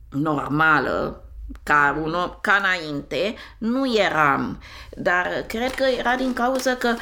[0.09, 1.24] normală,
[1.66, 4.61] ca, un om, ca înainte, nu eram.
[4.89, 6.95] Dar cred că era din cauza că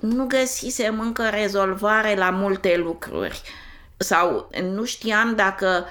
[0.00, 3.42] nu găsisem încă rezolvare la multe lucruri
[3.96, 5.84] sau nu știam dacă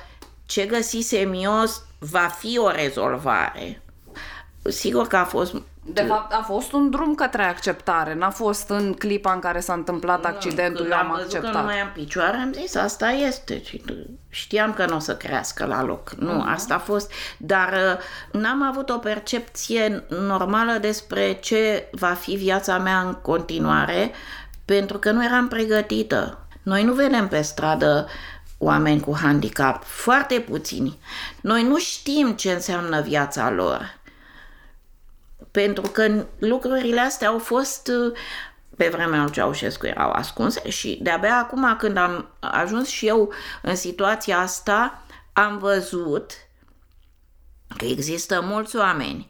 [0.46, 1.64] ce găsisem eu
[2.00, 3.82] va fi o rezolvare.
[4.64, 5.54] Sigur că a fost
[5.94, 9.74] de fapt, a fost un drum către acceptare, n-a fost în clipa în care s-a
[9.74, 11.52] întâmplat accidentul, Când eu am am văzut acceptat.
[11.52, 13.64] că nu mai am picioare, am zis, asta este.
[13.64, 13.84] Și
[14.30, 16.12] Știam că nu o să crească la loc.
[16.12, 16.48] Nu, Mhm.
[16.50, 17.12] asta a fost.
[17.38, 17.74] Dar
[18.34, 24.12] uh, n-am avut o percepție normală despre ce va fi viața mea în continuare,
[24.66, 26.48] pentru că nu eram pregătită.
[26.64, 28.08] Noi nu vedem pe stradă
[28.58, 30.98] oameni cu handicap, foarte puțini.
[31.42, 33.97] Noi nu știm ce înseamnă viața lor
[35.64, 38.18] pentru că lucrurile astea au fost uh,
[38.76, 43.76] pe vremea lui Ceaușescu erau ascunse și de-abia acum când am ajuns și eu în
[43.76, 45.04] situația asta
[45.34, 46.32] am văzut
[47.78, 49.30] că există mulți oameni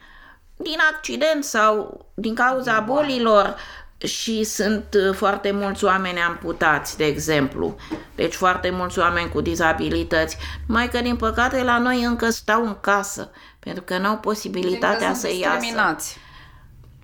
[0.55, 3.55] din accident sau din cauza bolilor
[3.97, 7.75] și sunt uh, foarte mulți oameni amputați, de exemplu.
[8.15, 10.37] Deci foarte mulți oameni cu dizabilități.
[10.67, 15.13] Numai că, din păcate, la noi încă stau în casă, pentru că nu au posibilitatea
[15.13, 16.17] Sunt să iasă discriminați,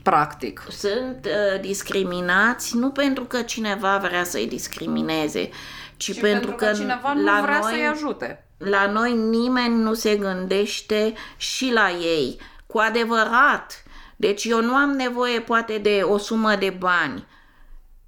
[0.02, 0.64] practic.
[0.70, 5.50] sunt uh, discriminați nu pentru că cineva vrea să-i discrimineze,
[5.98, 8.48] ci Și pentru, că, cineva nu la vrea noi, să-i ajute.
[8.58, 13.84] la noi nimeni nu se gândește și la ei, cu adevărat.
[14.16, 17.26] Deci eu nu am nevoie poate de o sumă de bani.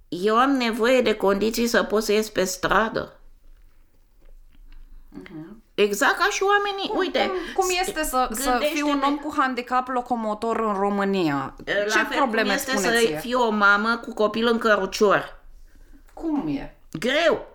[0.08, 3.20] Eu am nevoie de condiții să pot să ies pe stradă.
[5.76, 9.34] Exact ca și oamenii, uite, Cum, cum este să, să fii un gândește-te- om cu
[9.38, 11.54] handicap locomotor în România?
[11.66, 13.18] la Ce fel probleme cum îți este spune să ție?
[13.20, 15.40] fii o mamă cu copil în cărucior?
[16.14, 16.76] Cum e?
[17.00, 17.54] Greu.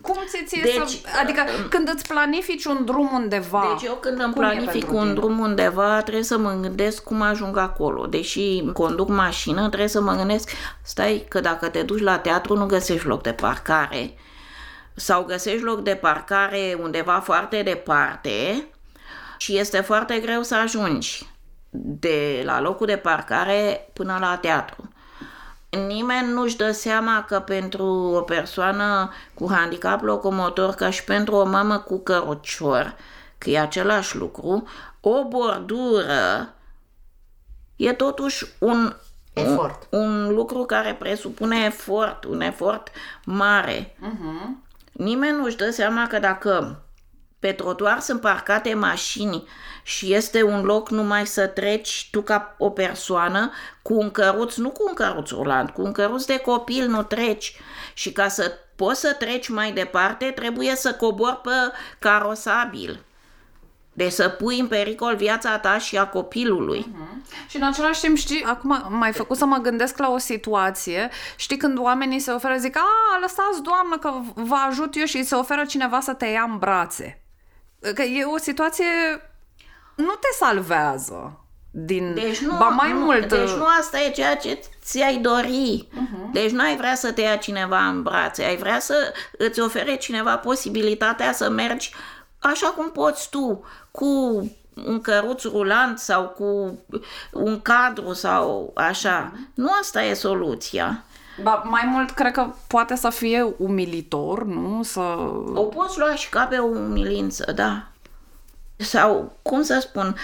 [0.00, 0.96] Cum ți ție Deci, să...
[1.22, 3.76] Adică când îți planifici un drum undeva...
[3.78, 5.14] Deci eu când îmi cum e planific pentru un tine?
[5.14, 8.06] drum undeva, trebuie să mă gândesc cum ajung acolo.
[8.06, 10.50] Deși conduc mașină, trebuie să mă gândesc,
[10.82, 14.14] stai că dacă te duci la teatru nu găsești loc de parcare
[15.00, 18.64] sau găsești loc de parcare undeva foarte departe
[19.38, 21.28] și este foarte greu să ajungi
[21.70, 24.92] de la locul de parcare până la teatru.
[25.86, 31.44] Nimeni nu-și dă seama că pentru o persoană cu handicap locomotor, ca și pentru o
[31.44, 32.96] mamă cu cărucior,
[33.38, 34.68] că e același lucru,
[35.00, 36.54] o bordură
[37.76, 38.96] e totuși un,
[39.32, 39.86] Efort.
[39.90, 42.90] un, un lucru care presupune efort, un efort
[43.24, 43.96] mare.
[45.00, 46.82] Nimeni nu-și dă seama că dacă
[47.38, 49.44] pe trotuar sunt parcate mașini
[49.82, 53.50] și este un loc numai să treci tu ca o persoană
[53.82, 57.56] cu un căruț, nu cu un căruț rulant, cu un căruț de copil nu treci.
[57.94, 61.50] Și ca să poți să treci mai departe, trebuie să cobori pe
[61.98, 63.04] carosabil.
[63.92, 66.94] Deci să pui în pericol viața ta și a copilului.
[67.48, 71.56] Și în același timp, știi, acum m-ai făcut să mă gândesc la o situație, știi,
[71.56, 75.64] când oamenii se oferă, zic, a, lăsați, doamnă, că vă ajut eu și se oferă
[75.64, 77.22] cineva să te ia în brațe.
[77.94, 78.84] Că e o situație,
[79.96, 82.14] nu te salvează din...
[82.14, 83.28] Deci nu, ba mai nu, mult...
[83.28, 85.88] Deci nu asta e ceea ce ți-ai dori.
[85.92, 86.32] Uh-huh.
[86.32, 89.96] Deci nu ai vrea să te ia cineva în brațe, ai vrea să îți ofere
[89.96, 91.92] cineva posibilitatea să mergi
[92.40, 94.06] așa cum poți tu, cu
[94.86, 96.78] un căruț rulant sau cu
[97.32, 99.32] un cadru sau așa.
[99.32, 99.54] Uh-huh.
[99.54, 101.04] Nu asta e soluția.
[101.42, 104.82] Ba, mai mult, cred că poate să fie umilitor, nu?
[104.82, 105.00] Să...
[105.54, 107.86] O poți lua și ca pe o umilință, da.
[108.76, 110.16] Sau, cum să spun,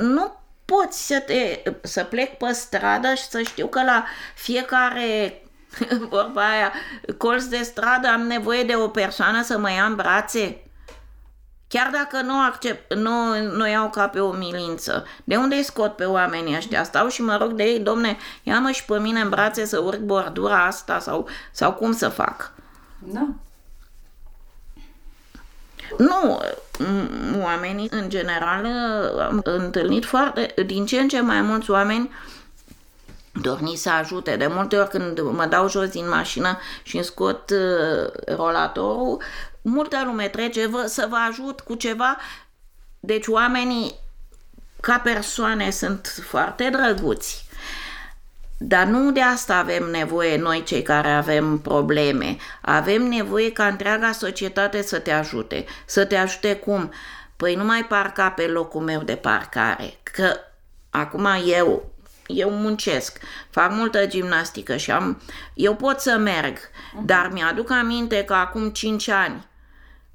[0.00, 0.32] nu
[0.64, 4.04] poți să, te, să plec pe stradă și să știu că la
[4.34, 5.42] fiecare
[6.10, 6.72] vorba aia,
[7.18, 10.61] colț de stradă am nevoie de o persoană să mă ia în brațe.
[11.72, 15.96] Chiar dacă nu, accept, nu, nu iau ca pe o milință, de unde îi scot
[15.96, 16.84] pe oamenii ăștia?
[16.84, 19.98] Stau și mă rog de ei, domne, ia-mă și pe mine în brațe să urc
[19.98, 22.52] bordura asta sau, sau cum să fac?
[22.98, 23.28] Da.
[25.98, 26.42] Nu,
[26.78, 28.66] m- oamenii în general
[29.20, 32.10] am întâlnit foarte, din ce în ce mai mulți oameni
[33.32, 34.36] dorni să ajute.
[34.36, 39.22] De multe ori când mă dau jos din mașină și îmi scot uh, rolatorul,
[39.62, 42.16] multă lume trece vă, să vă ajut cu ceva.
[43.00, 43.94] Deci oamenii
[44.80, 47.46] ca persoane sunt foarte drăguți.
[48.58, 52.36] Dar nu de asta avem nevoie noi cei care avem probleme.
[52.60, 55.64] Avem nevoie ca întreaga societate să te ajute.
[55.84, 56.92] Să te ajute cum?
[57.36, 59.94] Păi nu mai parca pe locul meu de parcare.
[60.02, 60.36] Că
[60.90, 61.90] acum eu,
[62.26, 63.18] eu muncesc,
[63.50, 65.22] fac multă gimnastică și am,
[65.54, 66.58] eu pot să merg,
[67.04, 69.46] dar mi-aduc aminte că acum 5 ani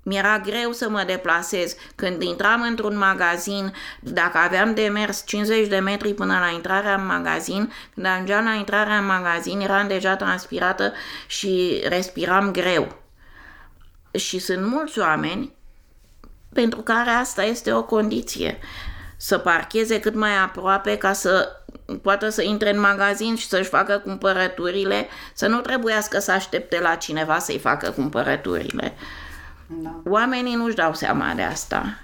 [0.07, 1.75] Mi-era greu să mă deplasez.
[1.95, 7.05] Când intram într-un magazin, dacă aveam de mers 50 de metri până la intrarea în
[7.05, 10.93] magazin, când ajungeam la intrarea în magazin, eram deja transpirată
[11.27, 13.01] și respiram greu.
[14.11, 15.53] Și sunt mulți oameni
[16.53, 18.59] pentru care asta este o condiție.
[19.17, 21.49] Să parcheze cât mai aproape ca să
[22.01, 26.95] poată să intre în magazin și să-și facă cumpărăturile, să nu trebuiască să aștepte la
[26.95, 28.93] cineva să-i facă cumpărăturile.
[29.67, 30.01] Da.
[30.05, 31.99] Oamenii nu-și dau seama de asta.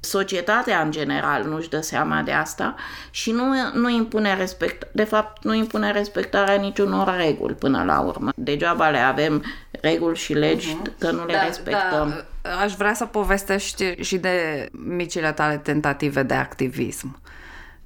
[0.00, 2.74] Societatea în general nu-și dă seama de asta
[3.10, 3.44] și nu,
[3.74, 8.32] nu impune respect, de fapt nu impune respectarea niciunor reguli până la urmă.
[8.36, 10.98] Degeaba le avem reguli și legi uh-huh.
[10.98, 12.24] că nu le da, respectăm.
[12.42, 12.50] Da.
[12.50, 17.20] Aș vrea să povestești și de micile tale tentative de activism.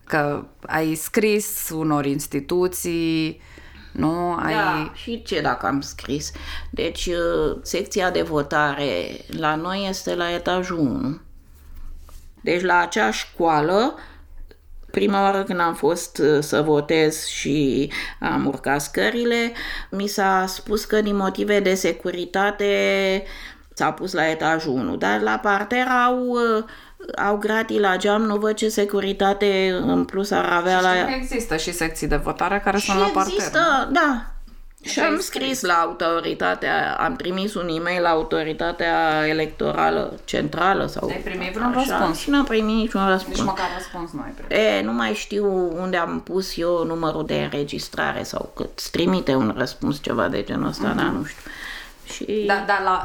[0.05, 3.41] Că ai scris unor instituții,
[3.93, 4.35] nu?
[4.35, 4.53] Ai...
[4.53, 6.33] Da, și ce dacă am scris?
[6.71, 11.21] Deci, uh, secția de votare la noi este la etajul 1.
[12.43, 13.95] Deci, la acea școală,
[14.91, 19.53] prima oară când am fost uh, să votez și am urcat scările,
[19.91, 23.23] mi s-a spus că din motive de securitate
[23.75, 26.65] s-a pus la etajul 1, dar la parter au uh,
[27.17, 31.15] au gratii la geam, nu văd ce securitate în plus ar avea și la...
[31.15, 33.33] există și secții de votare care și sunt la parter.
[33.35, 34.25] există, da.
[34.83, 41.09] Și am scris la autoritatea, am trimis un e-mail la autoritatea electorală centrală sau...
[41.09, 42.19] Ai primit vreun așa, răspuns?
[42.19, 43.37] Și n-am primit niciun răspuns.
[43.37, 44.65] Nici măcar răspuns nu ai primit.
[44.67, 49.55] E, nu mai știu unde am pus eu numărul de înregistrare sau cât trimite un
[49.57, 50.97] răspuns, ceva de genul ăsta, mm-hmm.
[50.97, 51.51] dar nu știu.
[52.11, 52.45] Și...
[52.47, 53.03] Da, da, la,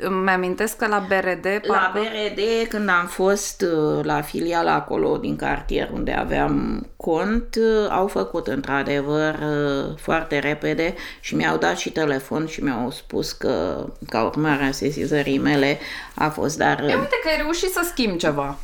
[0.00, 1.42] îmi amintesc că la BRD...
[1.42, 1.66] Parcă...
[1.66, 7.90] La BRD, când am fost uh, la filiala acolo din cartier unde aveam cont, uh,
[7.90, 13.86] au făcut într-adevăr uh, foarte repede și mi-au dat și telefon și mi-au spus că,
[14.08, 15.78] ca urmare a sesizării mele,
[16.14, 16.80] a fost, dar...
[16.80, 18.58] E, uite că ai reușit să schimbi ceva.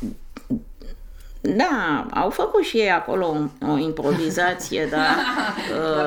[1.45, 3.25] Da, au făcut și ei acolo
[3.61, 5.15] o, o improvizație, dar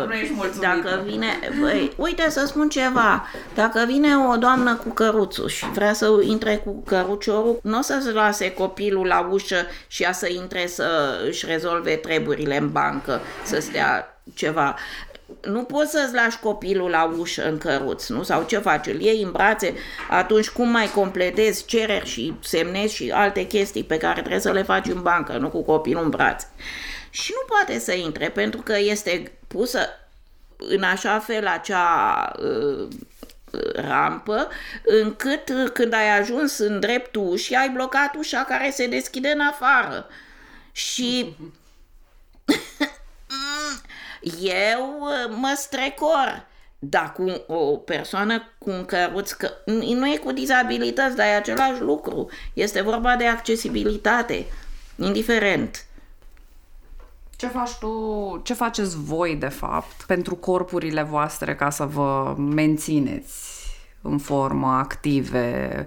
[0.09, 1.27] uh, dacă vine,
[1.61, 6.57] băi, uite să spun ceva, dacă vine o doamnă cu căruțul și vrea să intre
[6.57, 11.47] cu căruciorul, nu o să-ți lase copilul la ușă și ea să intre să își
[11.47, 14.77] rezolve treburile în bancă, să stea ceva
[15.43, 18.23] nu poți să-ți lași copilul la ușă în căruț, nu?
[18.23, 18.87] Sau ce faci?
[18.87, 19.75] Îl iei în brațe,
[20.11, 24.63] atunci cum mai completezi cereri și semnezi și alte chestii pe care trebuie să le
[24.63, 26.47] faci în bancă, nu cu copilul în brațe.
[27.11, 29.89] Și nu poate să intre pentru că este pusă
[30.57, 32.89] în așa fel acea uh,
[33.75, 34.49] rampă,
[34.85, 39.41] încât uh, când ai ajuns în dreptul ușii, ai blocat ușa care se deschide în
[39.41, 40.07] afară.
[40.73, 41.37] Și
[44.41, 46.47] eu uh, mă strecor.
[46.79, 51.81] Dar cu o persoană cu un căruț, că nu e cu dizabilități, dar e același
[51.81, 52.29] lucru.
[52.53, 54.47] Este vorba de accesibilitate,
[54.97, 55.87] indiferent.
[57.37, 63.67] Ce faci tu, ce faceți voi, de fapt, pentru corpurile voastre ca să vă mențineți
[64.03, 65.87] în formă, active,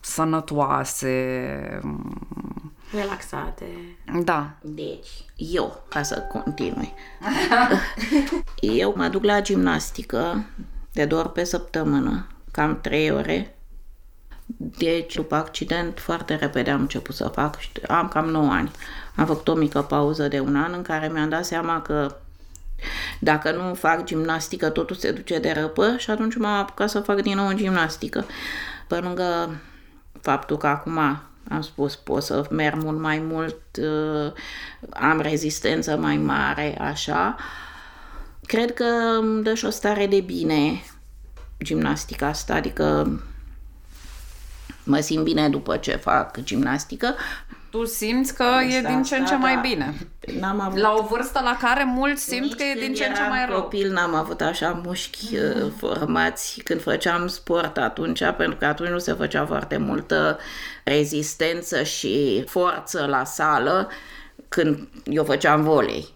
[0.00, 1.80] sănătoase?
[2.92, 3.64] Relaxate.
[4.22, 4.50] Da.
[4.60, 6.94] Deci, eu, ca să continui,
[8.80, 10.44] eu mă duc la gimnastică
[10.92, 13.58] de doar pe săptămână, cam 3 ore.
[14.56, 17.58] Deci, după accident, foarte repede am început să fac.
[17.88, 18.70] Am cam 9 ani.
[19.16, 22.16] Am făcut o mică pauză de un an în care mi-am dat seama că
[23.20, 27.20] dacă nu fac gimnastică, totul se duce de răpă și atunci m-am apucat să fac
[27.20, 28.26] din nou gimnastică.
[28.86, 29.60] Pe lângă
[30.20, 34.32] faptul că acum am spus, pot să merg mult mai mult, uh,
[34.90, 37.36] am rezistență mai mare, așa.
[38.46, 38.84] Cred că
[39.20, 40.82] îmi dă și o stare de bine
[41.62, 43.20] gimnastica asta, adică
[44.82, 47.14] mă simt bine după ce fac gimnastică.
[47.70, 49.94] Tu simți că asta, e din ce în ce da, mai bine.
[50.40, 50.80] N-am avut...
[50.80, 53.60] La o vârstă la care mulți simt că e din ce în ce mai rău.
[53.60, 55.70] copil n-am avut așa mușchi mm.
[55.70, 60.38] formați când făceam sport atunci, pentru că atunci nu se făcea foarte multă
[60.84, 63.90] rezistență și forță la sală
[64.48, 66.08] când eu făceam volei.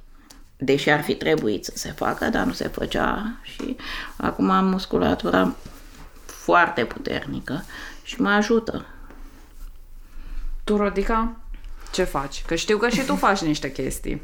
[0.57, 3.77] Deși ar fi trebuit să se facă, dar nu se făcea și
[4.17, 5.55] acum am musculatura
[6.27, 7.65] foarte puternică
[8.03, 8.87] și mă ajută.
[10.65, 11.37] Tu, Rodica,
[11.93, 12.43] ce faci?
[12.47, 14.23] Că știu că și tu faci niște chestii.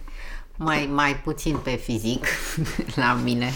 [0.56, 2.26] Mai, mai puțin pe fizic
[3.02, 3.52] la mine.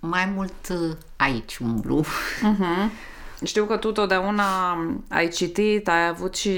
[0.00, 2.04] Mai mult uh, aici umblu.
[2.04, 3.08] Uh-huh.
[3.44, 6.50] Știu că tu totdeauna ai citit, ai avut și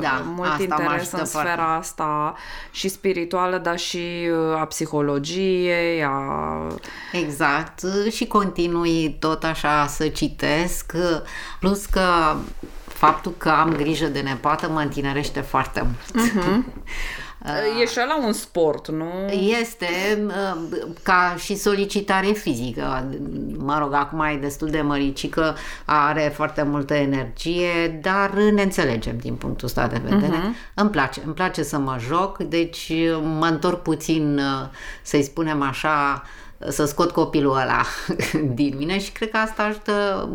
[0.00, 1.48] Da, mult asta mă interes ajută în foarte.
[1.48, 2.34] sfera asta
[2.70, 6.66] și spirituală, dar și uh, a psihologiei, a...
[7.12, 10.92] Exact, și continui tot așa să citesc,
[11.60, 12.36] plus că
[13.00, 16.32] faptul că am grijă de nepoată mă întinerește foarte mult.
[17.80, 19.28] E și la un sport, nu?
[19.60, 19.86] Este
[20.26, 23.08] uh, ca și solicitare fizică.
[23.56, 29.34] Mă rog, acum e destul de măricică, are foarte multă energie, dar ne înțelegem din
[29.34, 30.36] punctul ăsta de vedere.
[30.36, 30.74] Uh-huh.
[30.74, 32.92] Îmi place, îmi place să mă joc, deci
[33.38, 34.68] mă întorc puțin, uh,
[35.02, 36.22] să-i spunem așa,
[36.68, 37.82] să scot copilul ăla
[38.58, 40.28] din mine și cred că asta ajută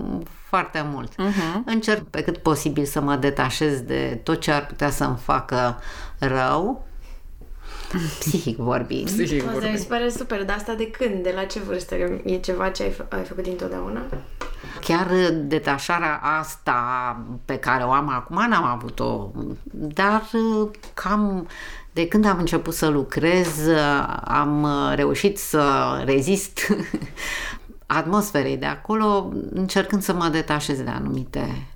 [0.50, 1.12] foarte mult.
[1.14, 1.64] Uh-huh.
[1.66, 5.80] Încerc pe cât posibil să mă detașez de tot ce ar putea să-mi facă
[6.20, 6.86] rău,
[8.20, 9.06] psihic vorbind.
[9.06, 9.74] Psihic Asta vorbind.
[9.74, 11.24] mi se pare super, dar asta de când?
[11.24, 11.96] De la ce vârstă?
[12.24, 14.02] E ceva ce ai, fă- ai făcut dintotdeauna?
[14.82, 16.76] Chiar detașarea asta
[17.46, 19.32] pe care o am acum n-am avut-o,
[19.72, 20.24] dar
[20.94, 21.48] cam
[21.92, 23.48] de când am început să lucrez
[24.24, 25.64] am reușit să
[26.06, 26.60] rezist
[27.86, 31.68] atmosferei de acolo încercând să mă detașez de anumite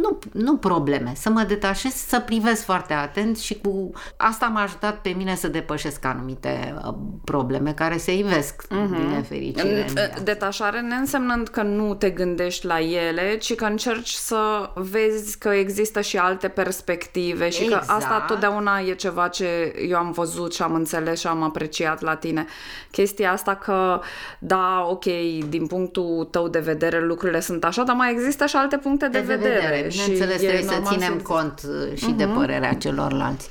[0.00, 5.00] nu, nu probleme, să mă detașez, să privesc foarte atent și cu asta m-a ajutat
[5.00, 6.94] pe mine să depășesc anumite uh,
[7.24, 8.96] probleme care se ivesc uh-huh.
[8.96, 9.68] din nefericire.
[9.68, 10.22] în viață.
[10.22, 16.00] Detașare neînsemnând că nu te gândești la ele, ci că încerci să vezi că există
[16.00, 17.86] și alte perspective și Exact.
[17.86, 22.00] că asta totdeauna e ceva ce eu am văzut și am înțeles și am apreciat
[22.00, 22.46] la tine.
[22.90, 24.00] Chestia asta că,
[24.38, 25.04] da, ok,
[25.48, 29.20] din punctul tău de vedere lucrurile sunt așa, dar mai există și alte puncte de,
[29.20, 29.57] de vedere.
[29.88, 31.32] Și Bineînțeles, e trebuie să normal ținem existe.
[31.32, 33.48] cont uh, și de părerea celorlalți.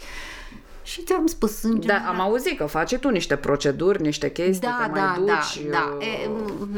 [0.83, 2.05] Și ți-am spus în Da, general...
[2.07, 5.63] am auzit că faci tu niște proceduri, niște chestii, da, te mai da, duci.
[5.69, 5.95] da, da.
[5.99, 6.29] uh, E,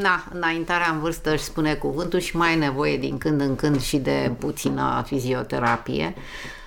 [0.02, 3.80] na, înaintarea în vârstă își spune cuvântul și mai e nevoie din când în când
[3.80, 6.14] și de puțină fizioterapie.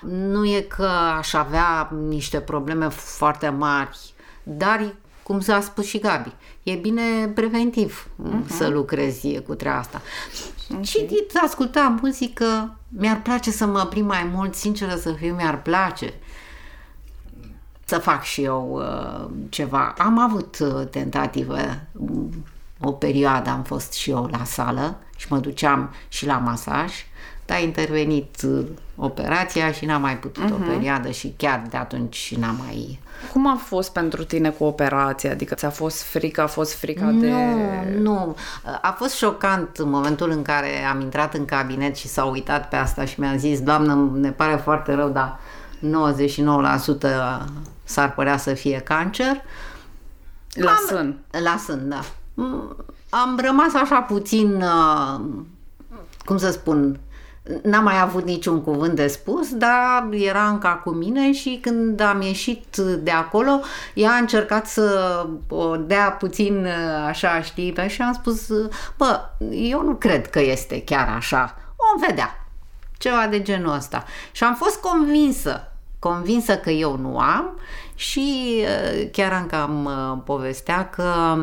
[0.02, 0.88] Nu e că
[1.18, 3.98] aș avea niște probleme foarte mari,
[4.42, 6.32] dar cum s-a spus și Gabi,
[6.64, 8.46] e bine preventiv uh-huh.
[8.46, 10.02] să lucrezi cu treaba asta.
[10.80, 16.14] Citit, asculta muzică, mi-ar place să mă prim mai mult, sinceră să fiu, mi-ar place
[17.84, 19.94] să fac și eu uh, ceva.
[19.98, 22.44] Am avut uh, tentative, mm,
[22.80, 26.92] o perioadă am fost și eu la sală și mă duceam și la masaj,
[27.46, 28.66] dar a intervenit uh,
[28.96, 30.52] operația și n-am mai putut uh-huh.
[30.52, 33.02] o perioadă și chiar de atunci n-am mai...
[33.32, 35.30] Cum a fost pentru tine cu operația?
[35.30, 37.30] Adică ți-a fost frică, a fost frica de...
[37.30, 38.36] Nu, nu.
[38.82, 42.76] A fost șocant în momentul în care am intrat în cabinet și s-a uitat pe
[42.76, 45.38] asta și mi-a zis, doamnă, ne pare foarte rău, dar
[45.80, 45.80] 99%
[47.84, 49.42] s-ar părea să fie cancer.
[50.54, 51.18] La Am- sân.
[51.30, 52.00] La sân, da.
[52.34, 52.76] Mm,
[53.08, 55.20] Am rămas așa puțin, uh,
[56.24, 57.00] cum să spun,
[57.62, 62.20] n-am mai avut niciun cuvânt de spus, dar era încă cu mine și când am
[62.20, 63.60] ieșit de acolo,
[63.94, 68.70] ea a încercat să o dea puțin uh, așa, știi, pe- și am spus, uh,
[68.96, 69.20] bă,
[69.50, 71.56] eu nu cred că este chiar așa.
[71.76, 72.48] O vedea.
[72.98, 74.04] Ceva de genul ăsta.
[74.32, 77.58] Și am fost convinsă, convinsă că eu nu am
[77.94, 81.36] și uh, chiar încă am uh, povestea că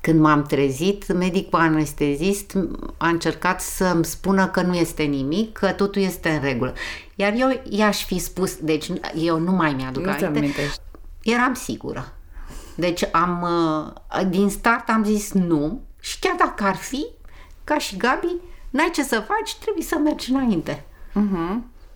[0.00, 2.56] când m-am trezit, medicul anestezist
[2.96, 6.72] a încercat să-mi spună că nu este nimic, că totul este în regulă.
[7.14, 10.80] Iar eu i-aș fi spus, deci eu nu mai mi-aduc Nu ți aminte, amintești.
[11.22, 12.12] eram sigură.
[12.74, 17.06] Deci am, uh, din start am zis nu și chiar dacă ar fi,
[17.64, 18.36] ca și Gabi,
[18.70, 20.84] n-ai ce să faci, trebuie să mergi înainte.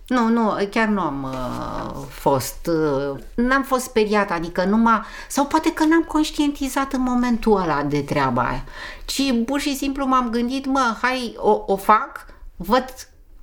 [0.07, 5.45] Nu, nu, chiar nu am uh, fost, uh, n-am fost speriată, adică nu m-a, sau
[5.45, 8.63] poate că n-am conștientizat în momentul ăla de treaba aia,
[9.05, 12.25] ci pur și simplu m-am gândit, mă, hai, o, o fac,
[12.55, 12.85] văd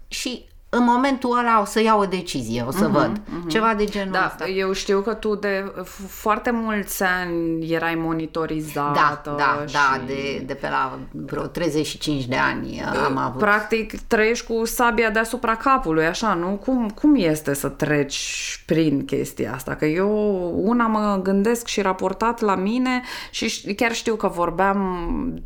[0.09, 3.49] și în momentul ăla o să iau o decizie, o să uh-huh, văd, uh-huh.
[3.49, 4.49] ceva de genul Da, ăsta.
[4.49, 9.01] eu știu că tu de f- foarte mulți ani erai monitorizată.
[9.25, 9.73] Da, da, și...
[9.75, 13.39] da, de, de pe la vreo 35 de ani am avut.
[13.39, 16.47] Practic trăiești cu sabia deasupra capului, așa, nu?
[16.49, 19.75] Cum, cum este să treci prin chestia asta?
[19.75, 20.11] Că eu
[20.57, 24.79] una mă gândesc și raportat la mine și ș- chiar știu că vorbeam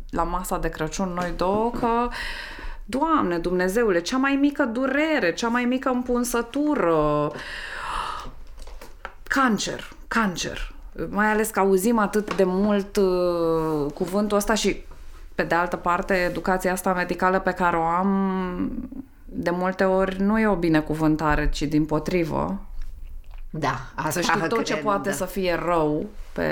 [0.09, 1.87] la masa de Crăciun noi două că
[2.89, 7.31] Doamne, Dumnezeule, cea mai mică durere, cea mai mică împunsătură,
[9.23, 10.73] cancer, cancer.
[11.09, 14.83] Mai ales că auzim atât de mult uh, cuvântul ăsta și
[15.35, 18.89] pe de altă parte educația asta medicală pe care o am
[19.25, 22.59] de multe ori nu e o binecuvântare, ci din potrivă.
[23.49, 25.15] Da, asta Să știi, tot cred, ce poate da.
[25.15, 26.43] să fie rău, pe,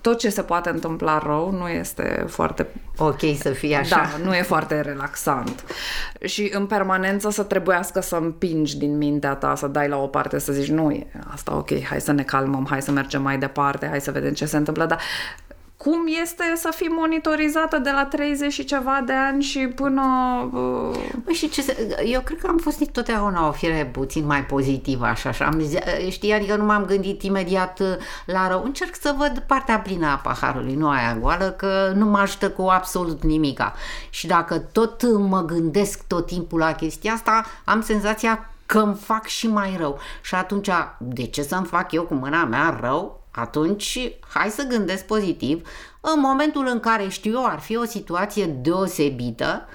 [0.00, 2.66] tot ce se poate întâmpla rău, nu este foarte
[2.96, 3.96] Ok să fie așa.
[3.96, 5.64] Da, nu e foarte relaxant.
[6.24, 10.38] Și în permanență să trebuiască să împingi din mintea ta, să dai la o parte,
[10.38, 13.86] să zici, nu e asta, ok, hai să ne calmăm, hai să mergem mai departe,
[13.86, 15.00] hai să vedem ce se întâmplă, dar
[15.84, 20.02] cum este să fii monitorizată de la 30 și ceva de ani și până...
[20.52, 21.74] Uh, Păi și ce să,
[22.04, 25.44] eu cred că am fost totdeauna o fire puțin mai pozitivă, așa, așa.
[25.44, 27.86] Am, zi- știi, adică nu m-am gândit imediat uh,
[28.26, 28.62] la rău.
[28.64, 32.62] Încerc să văd partea plină a paharului, nu aia goală, că nu mă ajută cu
[32.62, 33.74] absolut nimica.
[34.10, 39.26] Și dacă tot mă gândesc tot timpul la chestia asta, am senzația că îmi fac
[39.26, 39.98] și mai rău.
[40.22, 43.23] Și atunci, de ce să-mi fac eu cu mâna mea rău?
[43.34, 45.68] Atunci, hai să gândesc pozitiv.
[46.00, 49.68] În momentul în care știu eu ar fi o situație deosebită,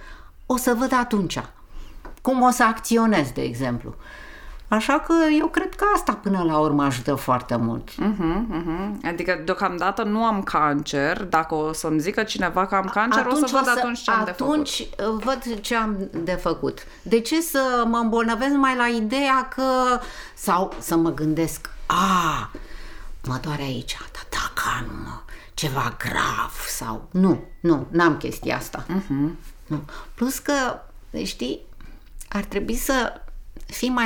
[0.45, 1.40] o să văd atunci
[2.22, 3.95] cum o să acționez, de exemplu.
[4.68, 7.90] Așa că eu cred că asta până la urmă ajută foarte mult.
[7.91, 9.07] uh-huh, uh-huh.
[9.07, 13.48] Adică deocamdată nu am cancer, dacă o să-mi zică cineva că am cancer, o să
[13.52, 14.52] văd atunci ce am de făcut.
[14.52, 16.80] atunci uh, văd ce am de făcut.
[17.02, 19.64] De ce să mă îmbolnăvesc mai la ideea că...
[20.34, 22.49] Sau să mă gândesc, a,
[23.30, 25.23] mă doare aici, dar dacă am
[25.53, 27.07] ceva grav sau...
[27.11, 28.85] Nu, nu, n-am chestia asta.
[28.85, 29.30] Uh-huh.
[29.68, 29.84] Nu.
[30.15, 30.53] Plus că,
[31.23, 31.60] știi,
[32.30, 33.22] ar trebui să
[33.65, 34.06] fii mai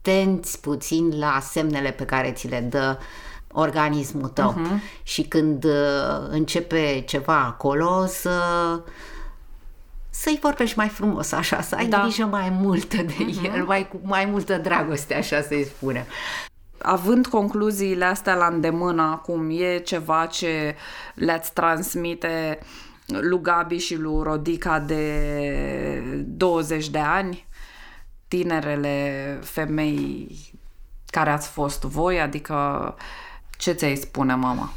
[0.00, 2.98] atenți puțin la semnele pe care ți le dă
[3.52, 5.02] organismul tău uh-huh.
[5.02, 8.40] și când uh, începe ceva acolo să
[10.10, 11.96] să-i vorbești mai frumos, așa, să ai Da.
[11.96, 12.02] da.
[12.02, 13.54] grijă mai multă de uh-huh.
[13.54, 16.04] el, mai, cu mai multă dragoste, așa să-i spunem.
[16.82, 20.76] Având concluziile astea la îndemână acum, e ceva ce
[21.14, 22.58] le-ați transmite
[23.06, 27.46] lui Gabi și lui Rodica de 20 de ani?
[28.28, 30.36] Tinerele femei
[31.06, 32.20] care ați fost voi?
[32.20, 32.94] Adică
[33.58, 34.72] ce ți-ai spune mama?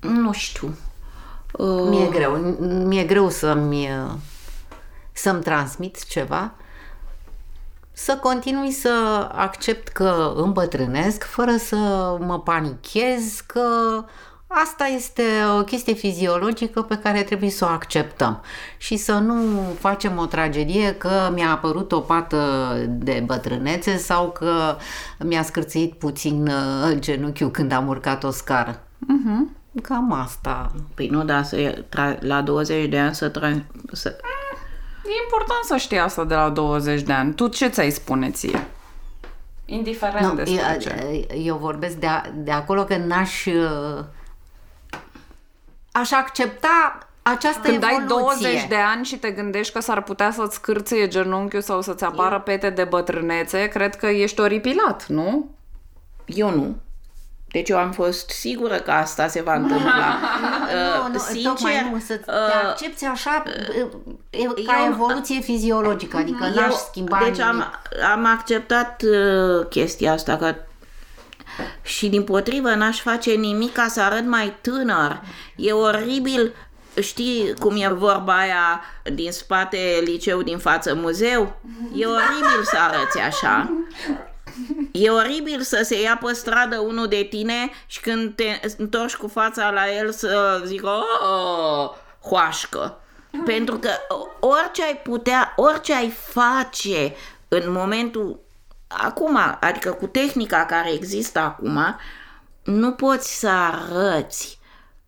[0.00, 0.76] Nu știu.
[1.52, 3.88] Uh, Mi-e greu, mi-e greu să-mi,
[5.12, 6.54] să-mi transmit ceva,
[7.94, 11.76] să continui să accept că îmbătrânesc fără să
[12.20, 13.68] mă panichez, că
[14.46, 15.22] asta este
[15.58, 18.42] o chestie fiziologică pe care trebuie să o acceptăm
[18.76, 22.38] și să nu facem o tragedie că mi-a apărut o pată
[22.88, 24.76] de bătrânețe sau că
[25.18, 28.80] mi-a scârțit puțin uh, genunchiul când am urcat o scară.
[28.80, 29.62] Uh-huh.
[29.82, 30.72] Cam asta.
[30.94, 34.16] Păi nu, da, să, tra- la 20 de ani să, tra- să...
[35.04, 37.34] E important să știi asta de la 20 de ani.
[37.34, 38.66] Tu ce ți-ai spune ție?
[39.64, 41.26] Indiferent Nu, despre eu, ce.
[41.36, 44.04] eu vorbesc de, a, de acolo că n-aș uh,
[45.92, 48.48] aș accepta această Când ai evoluție.
[48.48, 52.40] 20 de ani și te gândești că s-ar putea să-ți cârție genunchiul sau să-ți apară
[52.40, 55.50] pete de bătrânețe, cred că ești oripilat, nu?
[56.24, 56.76] Eu nu.
[57.54, 60.18] Deci eu am fost sigură că asta se va întâmpla.
[61.06, 66.16] Nu, nu, Sincer, tocmai nu, să te uh, accepti așa uh, ca eu- evoluție fiziologică,
[66.16, 68.08] adică n-aș schimba Deci am, nimic.
[68.12, 70.54] am acceptat uh, chestia asta, că
[71.82, 75.20] și din potrivă n-aș face nimic ca să arăt mai tânăr.
[75.56, 76.52] E oribil,
[77.00, 78.80] știi cum e vorba aia
[79.12, 81.56] din spate liceu, din față muzeu?
[81.94, 83.72] E oribil să arăți așa.
[84.92, 89.28] E oribil să se ia pe stradă unul de tine și când te întorci cu
[89.28, 91.90] fața la el să zică oh,
[92.28, 92.98] hoașcă.
[93.44, 93.90] Pentru că
[94.40, 97.14] orice ai putea, orice ai face
[97.48, 98.40] în momentul
[98.86, 101.96] acum, adică cu tehnica care există acum,
[102.64, 104.58] nu poți să arăți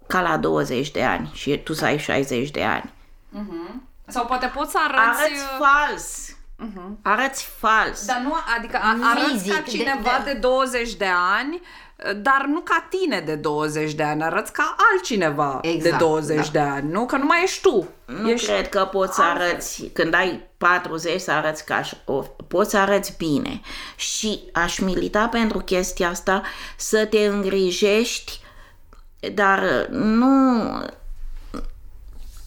[0.07, 2.93] ca la 20 de ani și tu să ai 60 de ani.
[4.07, 5.23] Sau poate poți să arăți...
[5.23, 6.26] Arăți fals.
[7.03, 8.07] Arăți fals.
[8.07, 11.09] Dar nu, adică a- arăți Fizic, ca de- cineva de, de- 20 de
[11.39, 11.61] ani,
[12.17, 16.61] dar nu ca tine de 20 de ani, arăți ca altcineva de Exact, 20 da.
[16.61, 17.07] de ani, nu?
[17.07, 17.89] Că nu mai ești tu.
[18.05, 18.47] Nu ești...
[18.47, 22.79] cred că poți să arăți, când ai 40 să arăți ca aș- o, poți să
[22.79, 23.61] arăți bine.
[23.97, 26.43] Și aș milita pentru chestia asta
[26.77, 28.41] să te îngrijești,
[29.35, 30.63] dar nu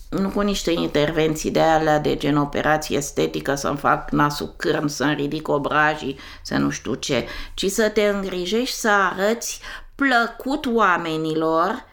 [0.09, 5.13] nu cu niște intervenții de alea de gen operație estetică, să-mi fac nasul cârm, să-mi
[5.13, 9.59] ridic obrajii, să nu știu ce, ci să te îngrijești să arăți
[9.95, 11.85] plăcut oamenilor,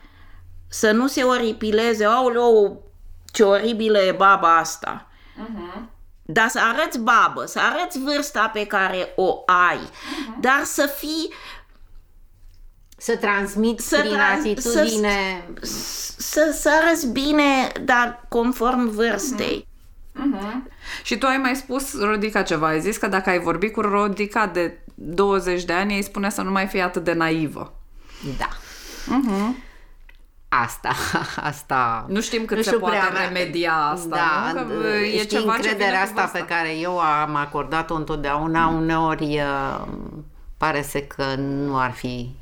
[0.69, 2.83] să nu se oripileze, aoleu,
[3.33, 5.09] ce oribilă e baba asta.
[6.23, 9.79] Dar să arăți babă, să arăți vârsta pe care o ai,
[10.41, 11.33] dar să fii
[12.97, 15.45] Să transmiți Să prin trans- atitudine...
[16.17, 19.67] să, să arăți bine, dar conform vârstei.
[21.03, 24.47] Și tu ai mai spus Rodica ceva, ai zis că dacă ai vorbit cu Rodica
[24.47, 27.73] de 20 de ani, îi spune să nu mai fie atât de naivă.
[28.39, 28.49] Da.
[28.49, 29.65] Uh-huh.
[30.49, 30.93] Asta,
[31.51, 32.07] asta...
[32.09, 34.81] Nu știm cât nu se poate prea, remedia asta, da, nu?
[34.81, 39.43] Că e știi, ceva încrederea asta pe care eu am acordat-o întotdeauna, uneori
[40.57, 42.35] pare să că nu ar fi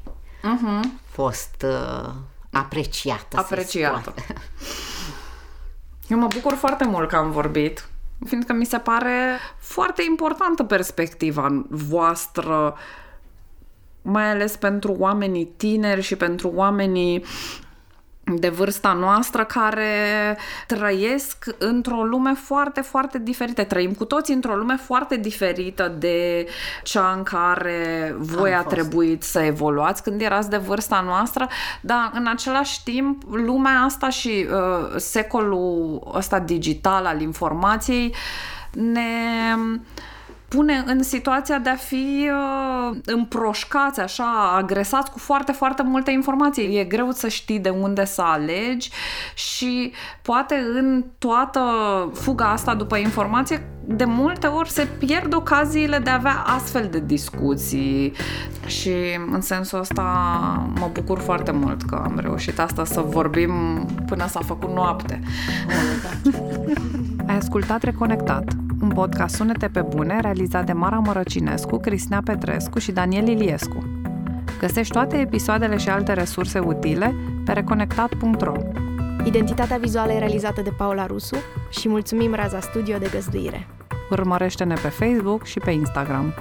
[0.45, 0.81] uh-huh.
[1.11, 2.13] fost uh,
[2.51, 3.37] apreciată.
[3.37, 4.15] Apreciată.
[6.09, 7.89] Eu mă bucur foarte mult că am vorbit,
[8.27, 12.75] fiindcă mi se pare foarte importantă perspectiva voastră,
[14.03, 17.25] mai ales pentru oamenii tineri și pentru oamenii
[18.25, 20.37] de vârsta noastră care
[20.67, 23.65] trăiesc într-o lume foarte, foarte diferită.
[23.65, 26.47] Trăim cu toții într-o lume foarte diferită de
[26.83, 31.49] cea în care voi a trebuit să evoluați când erați de vârsta noastră,
[31.81, 38.15] dar în același timp lumea asta și uh, secolul ăsta digital al informației
[38.73, 39.01] ne
[39.57, 39.81] uh,
[40.55, 46.79] pune în situația de a fi uh, împroșcați, așa, agresați cu foarte, foarte multe informații.
[46.79, 48.91] E greu să știi de unde să alegi
[49.35, 51.61] și poate în toată
[52.13, 57.03] fuga asta după informație, de multe ori se pierd ocaziile de a avea astfel de
[57.07, 58.13] discuții
[58.67, 58.93] și
[59.31, 60.03] în sensul ăsta
[60.79, 63.53] mă bucur foarte mult că am reușit asta să vorbim
[64.07, 65.21] până s-a făcut noapte.
[67.27, 68.45] Ai ascultat Reconectat,
[68.85, 73.85] un podcast Sunete pe bune realizat de Mara Mărăcinescu, Cristina Petrescu și Daniel Iliescu.
[74.59, 78.53] Găsești toate episoadele și alte resurse utile pe reconectat.ro.
[79.25, 81.37] Identitatea vizuală e realizată de Paula Rusu
[81.71, 83.67] și mulțumim Raza Studio de găzduire.
[84.11, 86.35] Urmărește-ne pe Facebook și pe Instagram.